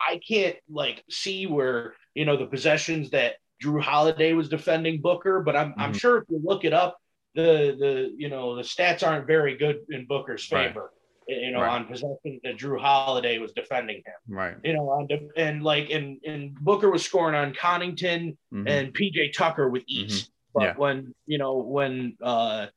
I 0.01 0.19
can't 0.27 0.55
like 0.69 1.03
see 1.09 1.45
where 1.47 1.93
you 2.13 2.25
know 2.25 2.37
the 2.37 2.45
possessions 2.45 3.09
that 3.11 3.35
Jrue 3.63 3.81
Holiday 3.81 4.33
was 4.33 4.47
defending 4.49 5.01
Booker, 5.01 5.41
but 5.41 5.55
I'm 5.55 5.73
I'm 5.77 5.93
Mhm. 5.93 5.99
sure 5.99 6.17
if 6.19 6.23
you 6.29 6.39
look 6.43 6.65
it 6.65 6.73
up, 6.73 6.97
the 7.35 7.75
the 7.79 8.13
you 8.17 8.29
know 8.29 8.55
the 8.55 8.61
stats 8.61 9.05
aren't 9.05 9.27
very 9.27 9.57
good 9.57 9.79
in 9.89 10.05
Booker's 10.05 10.49
Right. 10.51 10.67
favor. 10.69 10.91
You 11.27 11.51
know, 11.51 11.61
Right. 11.61 11.69
on 11.69 11.85
possession 11.85 12.39
that 12.43 12.57
Jrue 12.57 12.79
Holiday 12.79 13.37
was 13.37 13.51
defending 13.53 13.97
him. 13.97 14.35
Right. 14.35 14.55
You 14.63 14.73
know, 14.73 14.89
on 14.89 15.07
the, 15.07 15.29
and 15.35 15.63
like 15.63 15.89
and 15.91 16.17
and 16.25 16.55
Booker 16.55 16.89
was 16.89 17.03
scoring 17.03 17.35
on 17.35 17.53
Connaughton 17.53 18.35
Mhm. 18.53 18.67
and 18.69 18.93
PJ 18.93 19.33
Tucker 19.33 19.69
with 19.69 19.83
ease. 19.87 20.29
But 20.53 20.63
Yeah. 20.63 20.73
when 20.77 21.13
you 21.27 21.37
know 21.37 21.57
when 21.57 22.17
uh 22.21 22.67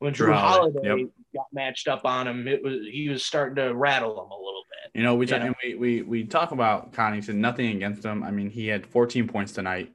when 0.00 0.14
Jrue 0.14 0.28
Jrue, 0.28 0.34
Holiday, 0.34 1.02
yep. 1.02 1.08
got 1.34 1.46
matched 1.52 1.86
up 1.86 2.04
on 2.04 2.26
him, 2.26 2.48
it 2.48 2.62
was 2.62 2.80
he 2.90 3.08
was 3.08 3.22
starting 3.22 3.56
to 3.56 3.74
rattle 3.74 4.12
him 4.12 4.30
a 4.30 4.36
little 4.36 4.64
bit. 4.68 4.98
You 4.98 5.04
know, 5.04 5.14
we, 5.14 5.26
You 5.26 5.30
talk, 5.30 5.40
know? 5.40 5.46
and 5.46 5.56
we 5.62 5.74
we 5.74 6.02
we 6.02 6.24
talk 6.24 6.50
about 6.52 6.92
Connaughton, 6.92 7.36
nothing 7.36 7.76
against 7.76 8.04
him. 8.04 8.24
I 8.24 8.30
mean, 8.30 8.50
he 8.50 8.66
had 8.66 8.86
14 8.86 9.28
points 9.28 9.52
tonight. 9.52 9.92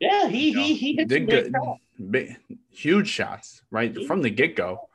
Yeah, 0.00 0.28
he 0.28 0.50
You 0.50 0.56
know, 0.56 0.62
he 0.62 0.74
he 0.74 0.96
hit 0.96 1.08
did 1.08 1.28
good, 1.28 1.54
big, 2.10 2.36
huge 2.70 3.08
shots 3.08 3.62
right 3.70 4.06
from 4.06 4.22
the 4.22 4.30
get 4.30 4.56
go, 4.56 4.88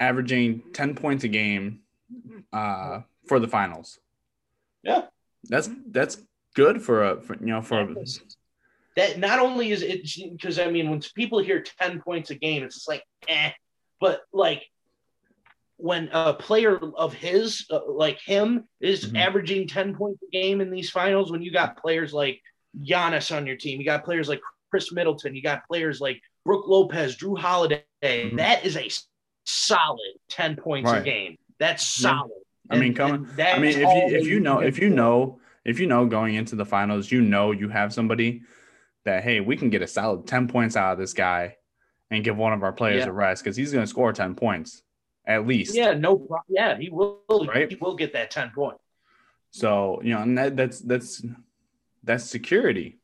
averaging 0.00 0.62
ten 0.72 0.94
points 0.94 1.22
a 1.24 1.28
game 1.28 1.80
uh, 2.52 3.00
for 3.26 3.38
the 3.38 3.48
finals. 3.48 3.98
Yeah. 4.82 5.02
That's 5.44 5.68
that's 5.90 6.22
good 6.54 6.82
for 6.82 7.04
a 7.04 7.20
for, 7.20 7.34
you 7.34 7.46
know 7.46 7.62
for 7.62 7.80
a, 7.80 7.94
that 8.96 9.18
not 9.18 9.38
only 9.38 9.70
is 9.70 9.82
it 9.82 10.02
because 10.32 10.58
I 10.58 10.70
mean 10.70 10.90
when 10.90 11.00
people 11.14 11.38
hear 11.38 11.62
10 11.62 12.00
points 12.02 12.30
a 12.30 12.34
game, 12.34 12.62
it's 12.64 12.74
just 12.76 12.88
like 12.88 13.04
eh, 13.28 13.50
but 14.00 14.20
like 14.32 14.62
when 15.76 16.08
a 16.12 16.34
player 16.34 16.76
of 16.76 17.14
his 17.14 17.66
uh, 17.70 17.80
like 17.88 18.20
him 18.20 18.68
is 18.80 19.06
Mhm. 19.12 19.16
averaging 19.16 19.66
10 19.68 19.94
points 19.94 20.22
a 20.22 20.30
game 20.30 20.60
in 20.60 20.70
these 20.70 20.90
finals, 20.90 21.30
when 21.32 21.42
you 21.42 21.50
got 21.52 21.78
players 21.80 22.12
like 22.12 22.40
Giannis 22.78 23.34
on 23.34 23.46
your 23.46 23.56
team, 23.56 23.78
you 23.78 23.84
got 23.84 24.04
players 24.04 24.28
like 24.28 24.40
Khris 24.70 24.92
Middleton, 24.92 25.34
you 25.34 25.42
got 25.42 25.66
players 25.66 26.00
like 26.00 26.20
Brook 26.44 26.66
Lopez, 26.68 27.16
Jrue 27.16 27.38
Holiday, 27.38 27.84
Mhm. 28.02 28.36
that 28.36 28.64
is 28.64 28.76
a 28.76 28.88
solid 29.44 30.16
10 30.28 30.56
points 30.56 30.90
a 30.92 31.00
game. 31.00 31.36
That's 31.58 31.82
Yeah. 32.02 32.18
solid. 32.18 32.42
I 32.68 32.76
mean, 32.78 32.94
coming. 32.94 33.26
I 33.38 33.58
mean, 33.58 33.78
if 33.78 33.92
you 33.94 34.16
if 34.18 34.26
you 34.26 34.40
know 34.40 34.60
if 34.60 34.78
you 34.78 34.90
know 34.90 35.40
if 35.64 35.80
you 35.80 35.86
know 35.86 36.06
going 36.06 36.34
into 36.34 36.56
the 36.56 36.64
finals, 36.64 37.10
you 37.10 37.20
know 37.20 37.52
you 37.52 37.68
have 37.68 37.92
somebody 37.92 38.42
that 39.04 39.22
hey, 39.24 39.40
we 39.40 39.56
can 39.56 39.70
get 39.70 39.82
a 39.82 39.86
solid 39.86 40.26
ten 40.26 40.48
points 40.48 40.76
out 40.76 40.92
of 40.92 40.98
this 40.98 41.12
guy, 41.12 41.56
and 42.10 42.24
give 42.24 42.36
one 42.36 42.52
of 42.52 42.62
our 42.62 42.72
players 42.72 43.04
Yeah. 43.04 43.08
a 43.10 43.12
rest 43.12 43.42
because 43.44 43.56
he's 43.56 43.72
going 43.72 43.84
to 43.84 43.88
score 43.90 44.12
ten 44.12 44.34
points 44.34 44.82
at 45.26 45.46
least. 45.46 45.74
Yeah, 45.74 45.92
no 45.92 46.16
problem. 46.16 46.44
Yeah, 46.48 46.76
he 46.76 46.90
will. 46.90 47.22
Right. 47.30 47.68
He 47.70 47.76
will 47.76 47.94
get 47.94 48.12
that 48.14 48.30
ten 48.30 48.50
point. 48.54 48.78
So 49.52 50.00
you 50.02 50.14
know, 50.14 50.22
and 50.22 50.36
that, 50.38 50.56
that's 50.56 50.80
that's 50.80 51.22
that's 52.04 52.24
security. 52.24 52.98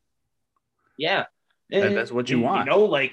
Yeah, 0.99 1.25
That- 1.71 1.95
that's 1.95 2.13
what 2.13 2.31
you 2.31 2.41
want. 2.41 2.67
You 2.67 2.71
know, 2.73 2.85
like 2.85 3.13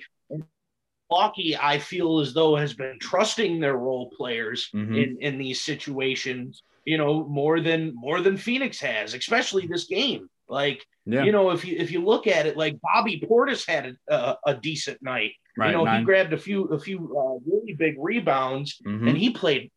Milwaukee, 1.10 1.56
I 1.58 1.80
feel 1.80 2.20
as 2.20 2.34
though 2.34 2.56
has 2.56 2.74
been 2.74 2.98
trusting 3.00 3.60
their 3.60 3.76
role 3.76 4.10
players 4.10 4.70
Mhm. 4.74 5.04
in 5.04 5.18
in 5.22 5.38
these 5.38 5.62
situations. 5.62 6.64
You 6.86 6.98
know, 6.98 7.24
more 7.26 7.62
than 7.62 7.94
more 7.96 8.20
than 8.22 8.36
Phoenix 8.38 8.80
has, 8.82 9.14
especially 9.14 9.68
this 9.68 9.86
game. 9.86 10.30
Like, 10.48 10.86
Yeah. 11.06 11.24
you 11.24 11.32
know, 11.32 11.52
if 11.52 11.66
you 11.66 11.76
if 11.78 11.92
you 11.92 12.04
look 12.04 12.28
at 12.28 12.46
it, 12.46 12.58
like 12.58 12.78
Bobby 12.82 13.22
Portis 13.28 13.68
had 13.68 13.96
a, 14.10 14.14
a, 14.14 14.38
a 14.48 14.54
decent 14.56 15.02
night. 15.02 15.32
right. 15.58 15.68
you 15.72 15.78
know, 15.78 15.86
he 15.86 16.04
grabbed 16.04 16.34
a 16.34 16.38
few 16.38 16.66
a 16.66 16.80
few 16.80 16.98
uh, 17.00 17.40
really 17.50 17.74
big 17.74 17.96
rebounds, 17.98 18.82
mhm, 18.86 19.10
and 19.10 19.18
he 19.18 19.30
played 19.32 19.72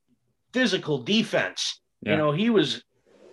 physical 0.53 1.03
defense. 1.03 1.81
Yeah. 2.03 2.13
You 2.13 2.17
know, 2.19 2.33
he 2.33 2.51
was 2.51 2.83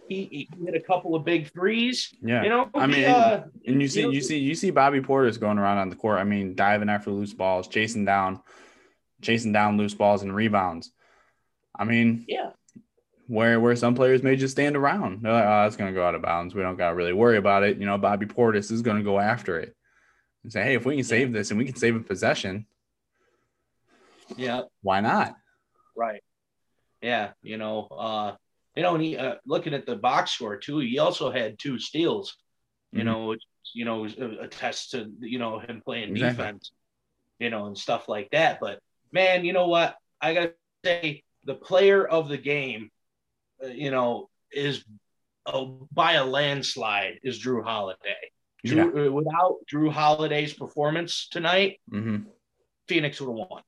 he, 0.10 0.26
he 0.32 0.50
hit 0.66 0.76
a 0.76 0.80
couple 0.82 1.16
of 1.16 1.24
big 1.24 1.52
threes. 1.54 2.10
yeah. 2.22 2.44
You 2.44 2.50
know, 2.50 2.70
I 2.76 2.88
mean, 2.88 3.06
uh, 3.06 3.46
And 3.66 3.82
you 3.82 3.88
see, 3.88 4.04
know, 4.04 4.10
you 4.10 4.22
see, 4.22 4.38
you 4.38 4.54
see 4.54 4.70
Bobby 4.70 5.00
Portis 5.00 5.40
going 5.40 5.58
around 5.58 5.78
on 5.78 5.90
the 5.90 5.96
court. 5.96 6.20
I 6.20 6.24
mean, 6.26 6.56
diving 6.56 6.90
after 6.90 7.10
loose 7.10 7.34
balls, 7.34 7.68
chasing 7.70 8.04
down, 8.04 8.42
chasing 9.22 9.54
down 9.54 9.78
loose 9.78 9.94
balls 9.94 10.22
and 10.22 10.36
rebounds. 10.36 10.92
I 11.80 11.86
mean, 11.86 12.26
yeah, 12.28 12.43
where 13.28 13.60
where 13.60 13.76
some 13.76 13.96
players 13.96 14.22
may 14.24 14.36
just 14.36 14.52
stand 14.54 14.76
around. 14.76 15.22
They're 15.22 15.32
like, 15.34 15.46
oh, 15.46 15.66
it's 15.66 15.76
gonna 15.76 15.94
go 15.94 16.06
out 16.06 16.16
of 16.16 16.22
bounds. 16.22 16.54
We 16.54 16.62
don't 16.62 16.78
gotta 16.78 16.96
really 16.96 17.14
worry 17.14 17.38
about 17.38 17.64
it. 17.64 17.78
You 17.78 17.86
know, 17.86 17.98
Bobby 17.98 18.26
Portis 18.26 18.72
is 18.72 18.82
gonna 18.82 19.04
go 19.04 19.20
after 19.20 19.60
it 19.60 19.76
and 20.44 20.52
say, 20.52 20.64
hey, 20.64 20.76
if 20.76 20.86
we 20.86 20.96
can 20.96 21.04
save 21.04 21.32
this 21.32 21.50
and 21.50 21.58
we 21.58 21.66
can 21.66 21.76
save 21.76 21.96
a 21.96 22.00
possession, 22.00 22.66
yeah, 24.38 24.62
why 24.82 25.00
not? 25.02 25.36
right. 25.96 26.22
Yeah, 27.02 27.32
you 27.42 27.58
know, 27.58 27.88
uh, 27.92 28.36
you 28.76 28.84
know, 28.84 28.96
and 28.96 29.04
he 29.04 29.18
uh, 29.18 29.36
looking 29.46 29.74
at 29.74 29.86
the 29.86 29.96
box 29.96 30.32
score 30.32 30.58
too. 30.58 30.80
He 30.80 31.00
also 31.00 31.32
had 31.32 31.60
two 31.60 31.78
steals. 31.78 32.38
You 32.92 33.02
Mhm. 33.02 33.06
know, 33.06 33.36
you 33.74 33.86
know, 33.86 34.02
was 34.02 34.14
a, 34.18 34.48
test 34.48 34.92
to 34.92 35.12
you 35.20 35.40
know 35.40 35.60
him 35.60 35.82
playing 35.84 36.12
Exactly. 36.12 36.46
defense. 36.46 36.72
You 37.40 37.50
know, 37.50 37.66
and 37.66 37.78
stuff 37.78 38.08
like 38.08 38.30
that. 38.32 38.60
But 38.62 38.80
man, 39.12 39.44
you 39.44 39.54
know 39.54 39.68
what? 39.68 39.98
I 40.22 40.34
gotta 40.34 40.54
say, 40.86 41.24
the 41.44 41.56
player 41.56 42.06
of 42.06 42.30
the 42.30 42.38
game, 42.38 42.84
uh, 42.84 42.88
you 43.72 43.92
know, 43.92 44.30
is 44.52 44.84
uh, 45.46 45.66
by 45.92 46.14
a 46.14 46.26
landslide 46.26 47.20
is 47.24 47.44
Jrue 47.44 47.64
Holiday. 47.64 48.16
Jrue, 48.66 49.08
uh, 49.08 49.12
without 49.12 49.58
Jrue 49.72 49.92
Holiday's 49.92 50.54
performance 50.54 51.28
tonight, 51.30 51.80
hmm 51.90 52.18
Phoenix 52.88 53.20
would 53.22 53.28
have 53.40 53.50
won. 53.50 53.64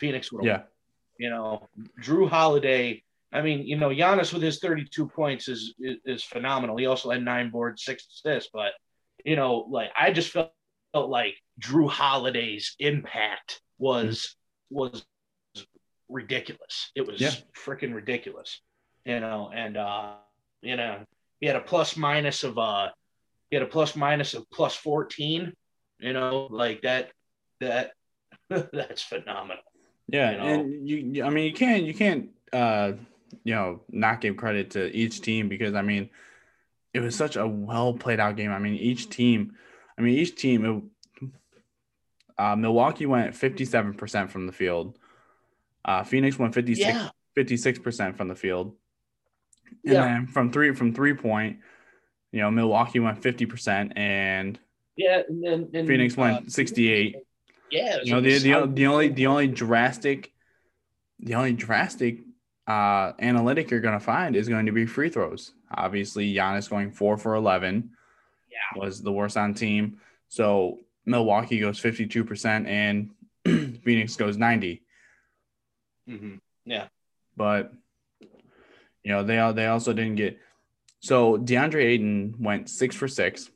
Phoenix 0.00 0.32
would 0.32 0.44
have 0.46 0.60
Yeah. 1.18 1.24
you 1.24 1.30
know, 1.30 1.68
Jrue 2.02 2.28
Holiday. 2.28 3.02
I 3.32 3.42
mean, 3.42 3.66
you 3.66 3.76
know, 3.76 3.90
Giannis 3.90 4.32
with 4.32 4.42
his 4.42 4.58
32 4.58 5.08
points 5.08 5.48
is, 5.48 5.74
is 5.78 5.96
is 6.04 6.22
phenomenal. 6.24 6.76
He 6.76 6.86
also 6.86 7.10
had 7.10 7.22
nine 7.24 7.50
boards, 7.50 7.84
six 7.84 8.06
assists. 8.08 8.50
But 8.52 8.72
you 9.24 9.36
know, 9.36 9.66
like 9.70 9.90
I 9.98 10.12
just 10.12 10.30
felt, 10.30 10.52
felt 10.92 11.10
like 11.10 11.34
Jrue 11.60 11.88
Holiday's 11.90 12.74
impact 12.78 13.60
was 13.78 14.36
was 14.70 15.04
ridiculous. 16.08 16.92
It 16.94 17.06
was 17.06 17.20
Yeah. 17.20 17.30
freaking 17.56 17.94
ridiculous. 17.94 18.60
You 19.06 19.20
know, 19.20 19.50
and 19.54 19.76
uh, 19.76 20.14
you 20.62 20.76
know, 20.76 20.98
he 21.40 21.46
had 21.46 21.54
a 21.56 21.60
plus 21.60 21.96
minus 21.96 22.42
of 22.44 22.58
uh 22.58 22.88
he 23.50 23.56
had 23.56 23.62
a 23.62 23.66
plus 23.68 23.94
minus 23.94 24.34
of 24.34 24.50
plus 24.50 24.74
14. 24.74 25.52
You 26.00 26.12
know, 26.12 26.48
like 26.50 26.82
that 26.82 27.12
that 27.60 27.92
that's 28.50 29.02
phenomenal. 29.02 29.62
Yeah, 30.08 30.32
you 30.32 30.36
know? 30.38 30.44
and 30.44 30.88
you, 30.88 30.96
you- 30.96 31.24
I 31.24 31.30
mean, 31.30 31.44
you 31.44 31.52
can't, 31.52 31.84
you 31.84 31.94
can't, 31.94 32.30
uh, 32.52 32.92
you 33.44 33.54
know, 33.54 33.80
not 33.90 34.20
give 34.20 34.36
credit 34.36 34.70
to 34.72 34.94
each 34.94 35.20
team 35.20 35.48
because 35.48 35.74
I 35.74 35.82
mean, 35.82 36.10
it 36.92 37.00
was 37.00 37.14
such 37.14 37.36
a 37.36 37.46
well 37.46 37.94
played 37.94 38.18
out 38.20 38.36
game. 38.36 38.50
I 38.50 38.58
mean, 38.58 38.74
each 38.74 39.08
team, 39.08 39.54
I 39.98 40.02
mean, 40.02 40.18
each 40.18 40.34
team, 40.36 40.90
it, 41.22 41.28
uh, 42.38 42.56
Milwaukee 42.56 43.06
went 43.06 43.34
57% 43.34 44.30
from 44.30 44.46
the 44.46 44.52
field. 44.52 44.98
Uh, 45.84 46.02
Phoenix 46.02 46.38
went 46.38 46.54
56, 46.54 46.86
Yeah. 46.86 47.08
56% 47.36 48.16
from 48.16 48.28
the 48.28 48.34
field. 48.34 48.74
And 49.84 49.94
Yeah. 49.94 50.04
then 50.04 50.26
from 50.26 50.50
three, 50.50 50.74
from 50.74 50.92
three 50.92 51.14
point, 51.14 51.58
you 52.32 52.40
know, 52.40 52.50
Milwaukee 52.50 53.00
went 53.00 53.20
50% 53.22 53.92
and 53.96 54.58
Yeah, 54.96 55.22
and 55.28 55.42
then 55.42 55.70
and, 55.74 55.86
Phoenix 55.86 56.16
uh, 56.16 56.20
went 56.20 56.52
68. 56.52 57.16
Yeah, 57.70 57.98
You 58.02 58.14
know, 58.14 58.20
the, 58.20 58.38
the, 58.38 58.66
the 58.72 58.86
only 58.86 59.08
the 59.08 59.26
only 59.26 59.48
drastic 59.48 60.32
the 61.18 61.34
only 61.34 61.52
drastic 61.52 62.20
uh 62.66 63.12
analytic 63.20 63.70
you're 63.70 63.80
gonna 63.80 64.00
find 64.00 64.36
is 64.36 64.48
going 64.48 64.66
to 64.66 64.72
be 64.72 64.86
free 64.86 65.08
throws. 65.08 65.52
Obviously, 65.70 66.32
Giannis 66.32 66.68
going 66.68 66.90
four 66.90 67.16
for 67.16 67.34
eleven 67.34 67.90
Yeah. 68.50 68.80
was 68.80 69.02
the 69.02 69.12
worst 69.12 69.36
on 69.36 69.54
team. 69.54 70.00
So 70.28 70.80
Milwaukee 71.04 71.60
goes 71.60 71.80
52% 71.80 72.66
and 72.66 73.10
Phoenix 73.84 74.16
goes 74.16 74.36
90. 74.36 74.82
Mhm. 76.08 76.40
Yeah, 76.64 76.88
but 77.36 77.72
you 79.06 79.12
know, 79.12 79.22
they 79.22 79.36
they 79.54 79.66
also 79.66 79.92
didn't 79.92 80.16
get 80.16 80.36
so 80.98 81.38
DeAndre 81.38 81.84
Ayton 81.84 82.34
went 82.40 82.68
six 82.68 82.96
for 82.96 83.06
six 83.06 83.48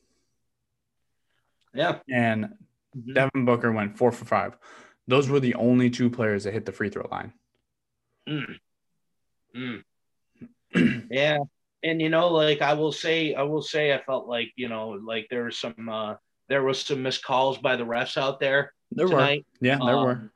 yeah. 1.75 1.99
and 2.09 2.55
Mhm. 2.97 3.15
Devin 3.15 3.45
Booker 3.45 3.71
went 3.71 3.97
four 3.97 4.11
for 4.11 4.25
five. 4.25 4.57
Those 5.07 5.29
were 5.29 5.39
the 5.41 5.55
only 5.55 5.91
two 5.91 6.11
players 6.11 6.43
that 6.45 6.53
hit 6.53 6.67
the 6.67 6.73
free 6.73 6.89
throw 6.91 7.07
line. 7.09 7.33
Mm. 8.29 8.59
Mm. 9.57 9.85
yeah, 11.11 11.39
and 11.85 12.03
you 12.03 12.09
know, 12.09 12.29
like 12.29 12.63
I 12.63 12.75
will 12.75 12.91
say, 12.93 13.35
I 13.35 13.43
will 13.43 13.63
say, 13.63 13.95
I 13.95 14.03
felt 14.03 14.27
like 14.27 14.51
you 14.57 14.69
know, 14.69 14.89
like 15.13 15.29
there 15.31 15.45
was 15.45 15.57
some, 15.59 15.89
uh 15.89 16.15
there 16.49 16.65
was 16.65 16.81
some 16.83 17.03
missed 17.05 17.23
calls 17.25 17.59
by 17.59 17.77
the 17.77 17.85
refs 17.85 18.17
out 18.17 18.41
there 18.41 18.73
There 18.91 19.07
were. 19.07 19.13
tonight. 19.13 19.47
Yeah, 19.61 19.79
there 19.79 19.97
Um, 19.97 20.05
were. 20.05 20.33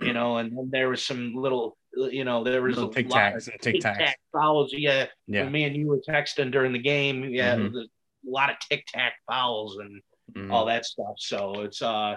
You 0.00 0.12
know, 0.12 0.36
and 0.36 0.56
then 0.56 0.68
there 0.70 0.90
was 0.90 1.02
some 1.02 1.34
little, 1.34 1.76
you 2.10 2.24
know, 2.24 2.44
there 2.44 2.62
was 2.62 2.76
Little 2.76 2.90
a 2.90 2.94
tic 2.94 3.08
lot 3.08 3.32
of 3.34 3.42
tacs 3.42 3.48
and 3.50 3.60
tic 3.60 3.74
tacs. 3.76 3.96
tic-tac 3.98 4.18
fouls. 4.32 4.72
Yeah, 4.72 5.06
Yeah. 5.26 5.42
when 5.44 5.52
me 5.52 5.64
and 5.64 5.76
you 5.76 5.86
were 5.86 5.98
texting 6.00 6.50
during 6.52 6.72
the 6.72 6.78
game. 6.78 7.24
Yeah, 7.24 7.56
Mhm. 7.56 7.74
a 7.74 7.86
lot 8.24 8.50
of 8.50 8.56
tic 8.68 8.84
tac 8.86 9.14
fouls 9.26 9.76
and 9.78 10.02
Mhm. 10.32 10.52
all 10.52 10.66
that 10.66 10.84
stuff. 10.84 11.14
So 11.18 11.60
it's 11.62 11.82
uh 11.82 12.16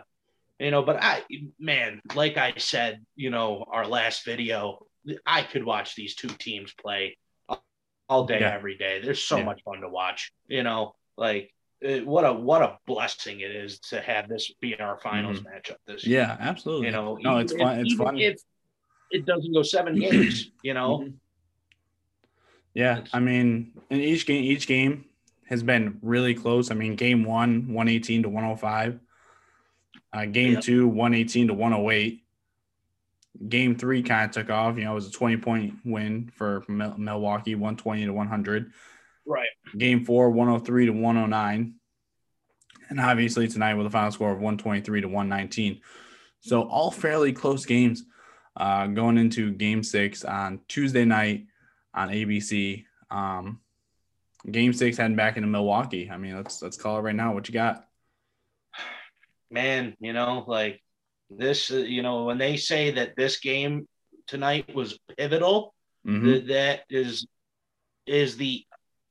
you 0.59 0.69
know, 0.69 0.83
but 0.83 0.97
I 1.01 1.23
man, 1.59 2.01
like 2.13 2.37
I 2.37 2.53
said, 2.57 3.03
you 3.15 3.29
know, 3.31 3.65
our 3.67 3.87
last 3.87 4.25
video, 4.25 4.85
I 5.25 5.41
could 5.41 5.63
watch 5.63 5.95
these 5.95 6.15
two 6.15 6.27
teams 6.27 6.73
play 6.73 7.17
all 8.09 8.25
day, 8.25 8.41
Yeah. 8.41 8.53
every 8.53 8.77
day. 8.77 8.99
They're 9.01 9.15
so 9.15 9.37
Yeah. 9.37 9.45
much 9.45 9.61
fun 9.63 9.81
to 9.81 9.89
watch. 9.89 10.31
You 10.47 10.63
know, 10.63 10.95
like 11.17 11.51
what 11.81 12.25
a 12.25 12.33
what 12.33 12.61
a 12.61 12.77
blessing 12.85 13.39
it 13.39 13.49
is 13.49 13.79
to 13.79 13.99
have 14.01 14.29
this 14.29 14.51
be 14.61 14.75
our 14.79 14.99
finals 14.99 15.39
matchup 15.41 15.77
this 15.87 16.05
year. 16.05 16.25
Mm-hmm. 16.25 16.41
Yeah, 16.41 16.49
absolutely. 16.49 16.85
You 16.87 16.91
know, 16.91 17.17
no, 17.21 17.37
it's 17.39 17.53
fun. 17.55 17.79
It's 17.79 17.95
fun. 17.95 18.19
If 18.19 18.39
it 19.11 19.25
doesn't 19.25 19.53
go 19.53 19.63
seven 19.63 19.99
games, 19.99 20.51
you 20.63 20.73
know. 20.73 20.99
Mhm. 20.99 21.13
Yeah, 22.73 23.03
I 23.11 23.19
mean, 23.19 23.73
in 23.89 23.99
each 23.99 24.25
game, 24.25 24.43
each 24.43 24.65
game 24.65 25.05
has 25.47 25.61
been 25.61 25.99
really 26.01 26.33
close. 26.33 26.71
I 26.71 26.75
mean, 26.75 26.95
game 26.95 27.25
one, 27.25 27.73
one 27.73 27.89
eighteen 27.89 28.23
to 28.23 28.29
one 28.29 28.43
hundred 28.43 28.57
five. 28.59 28.99
Uh, 30.13 30.25
game 30.25 30.53
Yep. 30.53 30.63
two, 30.63 30.87
one 30.87 31.13
eighteen 31.13 31.47
to 31.47 31.53
one 31.53 31.71
hundred 31.73 31.91
eight. 31.91 32.23
Game 33.49 33.75
three 33.75 34.03
kind 34.03 34.25
of 34.29 34.31
took 34.31 34.49
off. 34.49 34.77
You 34.77 34.85
know, 34.85 34.91
it 34.91 34.95
was 34.95 35.07
a 35.07 35.11
twenty 35.11 35.37
point 35.37 35.75
win 35.83 36.31
for 36.33 36.63
Mil- 36.69 36.97
Milwaukee, 36.97 37.55
one 37.55 37.75
twenty 37.75 38.05
to 38.05 38.13
one 38.13 38.27
hundred. 38.27 38.71
Right. 39.25 39.49
Game 39.77 40.03
four, 40.03 40.31
103 40.31 40.87
to 40.87 40.91
109. 40.93 41.75
and 42.89 42.99
obviously 42.99 43.47
tonight 43.47 43.75
with 43.75 43.85
a 43.85 43.89
final 43.89 44.11
score 44.11 44.31
of 44.31 44.39
123 44.39 45.01
to 45.01 45.07
119. 45.07 45.79
So 46.39 46.63
all 46.63 46.89
fairly 46.89 47.31
close 47.31 47.65
games 47.65 48.03
uh, 48.55 48.87
going 48.87 49.17
into 49.17 49.51
Game 49.51 49.83
Six 49.83 50.23
on 50.23 50.59
Tuesday 50.67 51.05
night 51.05 51.45
on 51.93 52.09
ABC. 52.09 52.85
Um, 53.09 53.59
game 54.49 54.73
Six 54.73 54.97
heading 54.97 55.15
back 55.15 55.37
into 55.37 55.47
Milwaukee. 55.47 56.09
I 56.09 56.17
mean, 56.17 56.35
let's 56.35 56.61
let's 56.61 56.77
call 56.77 56.97
it 56.97 57.01
right 57.01 57.15
now. 57.15 57.33
What 57.33 57.47
you 57.47 57.53
got? 57.53 57.85
Man, 59.49 59.95
you 59.99 60.13
know, 60.13 60.43
like 60.47 60.81
this. 61.29 61.71
Uh, 61.71 61.77
you 61.77 62.01
know, 62.01 62.25
when 62.25 62.37
they 62.37 62.57
say 62.57 62.91
that 62.91 63.15
this 63.15 63.39
game 63.39 63.87
tonight 64.27 64.73
was 64.73 64.97
pivotal, 65.17 65.73
mm-hmm. 66.05 66.25
th- 66.25 66.47
that 66.47 66.81
is 66.89 67.27
is 68.05 68.37
the 68.37 68.65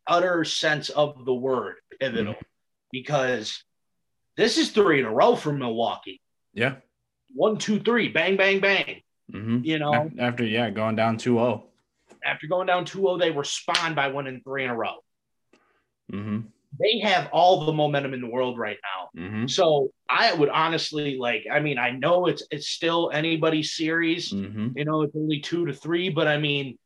utter 0.07 0.45
sense 0.45 0.89
of 0.89 1.25
the 1.25 1.35
word 1.35 1.77
pivotal, 2.01 2.35
mm-hmm. 2.35 2.43
because 2.91 3.63
this 4.37 4.59
is 4.59 4.71
three 4.71 5.01
in 5.01 5.07
a 5.07 5.13
row 5.13 5.37
for 5.37 5.53
Milwaukee. 5.53 6.21
Yeah. 6.55 6.77
One, 7.35 7.59
two, 7.59 7.79
three, 7.79 8.09
bang, 8.09 8.37
bang, 8.37 8.61
bang. 8.61 9.03
Mm-hmm. 9.31 9.59
You 9.65 9.79
know, 9.79 10.11
after, 10.19 10.45
yeah, 10.45 10.71
going 10.71 10.97
down 10.97 11.17
2 11.17 11.35
0. 11.35 11.65
After 12.25 12.47
going 12.47 12.67
down 12.67 12.85
2 12.85 12.99
0, 12.99 13.19
they 13.19 13.31
were 13.31 13.45
spawned 13.45 13.97
by 13.97 14.09
winning 14.09 14.41
three 14.43 14.65
in 14.65 14.71
a 14.71 14.77
row. 14.77 14.97
Mm-hmm. 16.13 16.41
They 16.79 17.01
have 17.01 17.29
all 17.33 17.65
the 17.65 17.73
momentum 17.73 18.15
in 18.15 18.21
the 18.21 18.29
world 18.29 18.59
right 18.59 18.79
now. 18.83 19.21
Mm-hmm. 19.21 19.47
So 19.49 19.91
I 20.09 20.33
would 20.33 20.49
honestly 20.49 21.17
like, 21.19 21.47
I 21.51 21.61
mean, 21.61 21.79
I 21.79 21.91
know 21.91 22.27
it's 22.27 22.45
it's 22.51 22.69
still 22.69 23.11
anybody's 23.13 23.75
series, 23.75 24.33
mm-hmm. 24.33 24.77
you 24.77 24.85
know, 24.85 25.03
it's 25.03 25.17
only 25.17 25.41
two 25.41 25.67
to 25.67 25.75
three, 25.75 26.11
but 26.11 26.29
I 26.29 26.39
mean, 26.39 26.79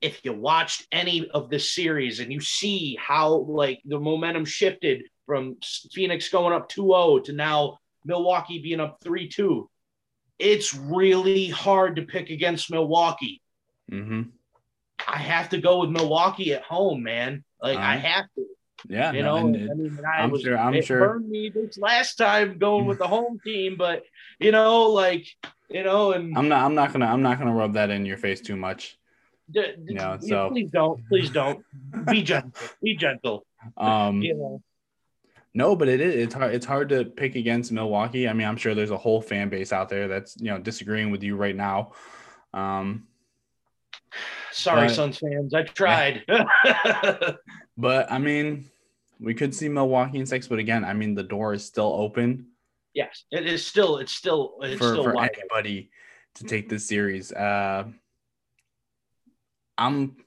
if 0.00 0.24
you 0.24 0.32
watched 0.32 0.86
any 0.92 1.28
of 1.30 1.50
this 1.50 1.74
series 1.74 2.20
and 2.20 2.32
you 2.32 2.40
see 2.40 2.96
how 3.00 3.34
like 3.34 3.80
the 3.84 3.98
momentum 3.98 4.44
shifted 4.44 5.02
from 5.26 5.56
Phoenix 5.92 6.28
going 6.28 6.54
up 6.54 6.70
2-0 6.70 7.24
to 7.24 7.32
now 7.32 7.78
Milwaukee 8.04 8.60
being 8.62 8.80
up 8.80 9.00
3-2, 9.04 9.66
it's 10.38 10.74
really 10.74 11.48
hard 11.48 11.96
to 11.96 12.02
pick 12.02 12.30
against 12.30 12.70
Milwaukee. 12.70 13.42
Mm-hmm. 13.90 14.22
I 15.06 15.18
have 15.18 15.50
to 15.50 15.58
go 15.58 15.80
with 15.80 15.90
Milwaukee 15.90 16.52
at 16.52 16.62
home, 16.62 17.02
man. 17.02 17.44
Like 17.62 17.78
I 17.78 17.96
uh-huh. 17.96 18.08
have 18.08 18.24
to. 18.36 18.46
Yeah, 18.88 19.10
you 19.12 19.22
no, 19.22 19.40
know, 19.40 19.70
I 19.70 19.74
mean, 19.74 20.00
I 20.06 20.22
am 20.22 20.30
was, 20.30 20.42
sure. 20.42 20.56
I'm 20.56 20.74
it 20.74 20.84
sure. 20.84 21.00
Burned 21.00 21.28
me 21.28 21.48
this 21.48 21.78
last 21.78 22.14
time 22.14 22.58
going 22.58 22.86
with 22.86 22.98
the 22.98 23.08
home 23.08 23.40
team, 23.44 23.74
but 23.76 24.04
you 24.38 24.52
know, 24.52 24.90
like 24.90 25.26
you 25.68 25.82
know, 25.82 26.12
and 26.12 26.36
I'm 26.38 26.48
not. 26.48 26.64
I'm 26.64 26.74
not 26.74 26.92
gonna. 26.92 27.06
I'm 27.06 27.22
not 27.22 27.38
gonna 27.38 27.54
rub 27.54 27.74
that 27.74 27.90
in 27.90 28.06
your 28.06 28.18
face 28.18 28.40
too 28.40 28.56
much. 28.56 28.96
D- 29.50 29.74
d- 29.84 29.94
no, 29.94 30.18
so 30.20 30.50
please 30.50 30.70
don't. 30.70 31.06
Please 31.08 31.30
don't. 31.30 31.64
Be 32.06 32.22
gentle. 32.22 32.52
Be 32.82 32.96
gentle. 32.96 33.44
Um, 33.76 34.22
you 34.22 34.34
know. 34.34 34.62
No, 35.58 35.74
but 35.74 35.88
it 35.88 36.00
is. 36.00 36.14
It's 36.14 36.34
hard. 36.34 36.54
It's 36.54 36.64
hard 36.64 36.88
to 36.90 37.04
pick 37.04 37.34
against 37.34 37.72
Milwaukee. 37.72 38.28
I 38.28 38.32
mean, 38.32 38.46
I'm 38.46 38.56
sure 38.56 38.76
there's 38.76 38.92
a 38.92 38.96
whole 38.96 39.20
fan 39.20 39.48
base 39.48 39.72
out 39.72 39.88
there 39.88 40.06
that's 40.06 40.36
you 40.36 40.52
know 40.52 40.58
disagreeing 40.58 41.10
with 41.10 41.24
you 41.24 41.34
right 41.34 41.56
now. 41.56 41.94
Um, 42.54 43.08
Sorry, 44.52 44.86
but, 44.86 44.94
Suns 44.94 45.18
fans. 45.18 45.54
I 45.54 45.64
tried. 45.64 46.22
but 47.76 48.12
I 48.12 48.18
mean, 48.18 48.70
we 49.18 49.34
could 49.34 49.52
see 49.52 49.68
Milwaukee 49.68 50.20
in 50.20 50.26
six. 50.26 50.46
But 50.46 50.60
again, 50.60 50.84
I 50.84 50.92
mean, 50.92 51.16
the 51.16 51.24
door 51.24 51.54
is 51.54 51.64
still 51.64 51.92
open. 51.92 52.46
Yes, 52.94 53.24
it 53.32 53.44
is 53.44 53.66
still. 53.66 53.96
It's 53.96 54.12
still. 54.12 54.58
It's 54.62 54.78
for 54.78 54.92
still 54.92 55.02
for 55.02 55.20
anybody 55.20 55.90
to 56.36 56.44
take 56.44 56.68
this 56.68 56.86
series. 56.86 57.32
Uh, 57.32 57.88
I'm. 59.76 60.18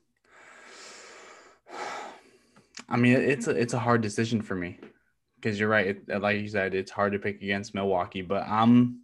I 2.90 2.98
mean, 2.98 3.14
it's 3.14 3.48
a 3.48 3.52
it's 3.52 3.74
a 3.74 3.80
hard 3.80 4.02
decision 4.02 4.42
for 4.42 4.56
me 4.56 4.78
because 5.42 5.60
you're 5.60 5.70
right. 5.70 5.88
It, 5.88 6.04
uh, 6.14 6.20
like 6.20 6.40
you 6.40 6.48
said, 6.48 6.76
it's 6.76 6.92
hard 6.92 7.14
to 7.14 7.20
pick 7.20 7.42
against 7.42 7.74
Milwaukee, 7.74 8.22
but 8.22 8.48
I'm 8.48 9.02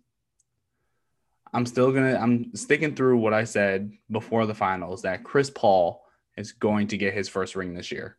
I'm 1.54 1.66
still 1.66 1.92
gonna 1.92 2.16
I'm 2.16 2.56
sticking 2.56 2.96
through 2.96 3.18
what 3.18 3.34
I 3.34 3.46
said 3.46 3.92
before 4.12 4.46
the 4.46 4.54
finals 4.54 5.02
that 5.02 5.24
Chris 5.24 5.50
Paul 5.50 6.04
is 6.36 6.52
going 6.52 6.88
to 6.88 6.98
get 6.98 7.14
his 7.14 7.28
first 7.28 7.56
ring 7.56 7.74
this 7.74 7.92
year. 7.92 8.18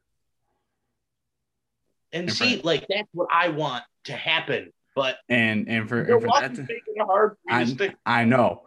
And, 2.13 2.29
and 2.29 2.33
see, 2.33 2.57
for, 2.59 2.67
like 2.67 2.87
that's 2.89 3.09
what 3.13 3.29
I 3.33 3.51
want 3.51 3.85
to 4.05 4.13
happen. 4.13 4.73
But 4.95 5.19
and 5.29 5.69
and 5.69 5.89
for, 5.89 6.03
and 6.03 6.23
for 6.23 6.29
that 6.41 6.55
to, 6.57 6.67
hard 7.05 7.37
I, 7.49 7.95
I 8.05 8.25
know. 8.25 8.63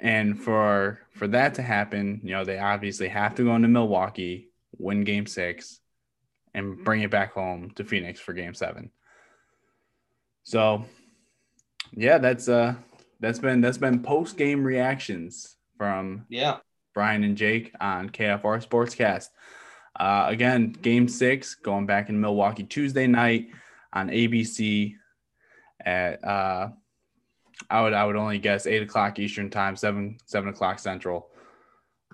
And 0.00 0.40
for 0.40 1.00
for 1.12 1.28
that 1.28 1.54
to 1.54 1.62
happen, 1.62 2.20
you 2.24 2.30
know, 2.30 2.44
they 2.44 2.58
obviously 2.58 3.08
have 3.08 3.34
to 3.36 3.44
go 3.44 3.54
into 3.54 3.68
Milwaukee, 3.68 4.48
win 4.78 5.04
game 5.04 5.26
six, 5.26 5.80
and 6.54 6.82
bring 6.84 7.02
it 7.02 7.10
back 7.10 7.32
home 7.32 7.70
to 7.76 7.84
Phoenix 7.84 8.20
for 8.20 8.32
game 8.32 8.54
seven. 8.54 8.90
So 10.44 10.84
yeah, 11.92 12.18
that's 12.18 12.48
uh 12.48 12.74
that's 13.20 13.38
been 13.38 13.60
that's 13.60 13.78
been 13.78 14.02
post 14.02 14.36
game 14.36 14.64
reactions 14.64 15.56
from 15.76 16.26
yeah 16.28 16.58
Brian 16.92 17.24
and 17.24 17.36
Jake 17.36 17.72
on 17.80 18.10
KFR 18.10 18.64
Sportscast. 18.66 19.28
Uh, 19.98 20.26
again, 20.28 20.70
Game 20.72 21.08
Six 21.08 21.54
going 21.54 21.86
back 21.86 22.08
in 22.08 22.20
Milwaukee 22.20 22.64
Tuesday 22.64 23.06
night 23.06 23.48
on 23.92 24.08
ABC 24.08 24.94
at 25.84 26.24
uh, 26.24 26.68
I 27.70 27.82
would 27.82 27.92
I 27.92 28.04
would 28.04 28.16
only 28.16 28.38
guess 28.38 28.66
eight 28.66 28.82
o'clock 28.82 29.18
Eastern 29.18 29.50
time, 29.50 29.76
seven 29.76 30.18
seven 30.26 30.48
o'clock 30.48 30.78
Central, 30.78 31.28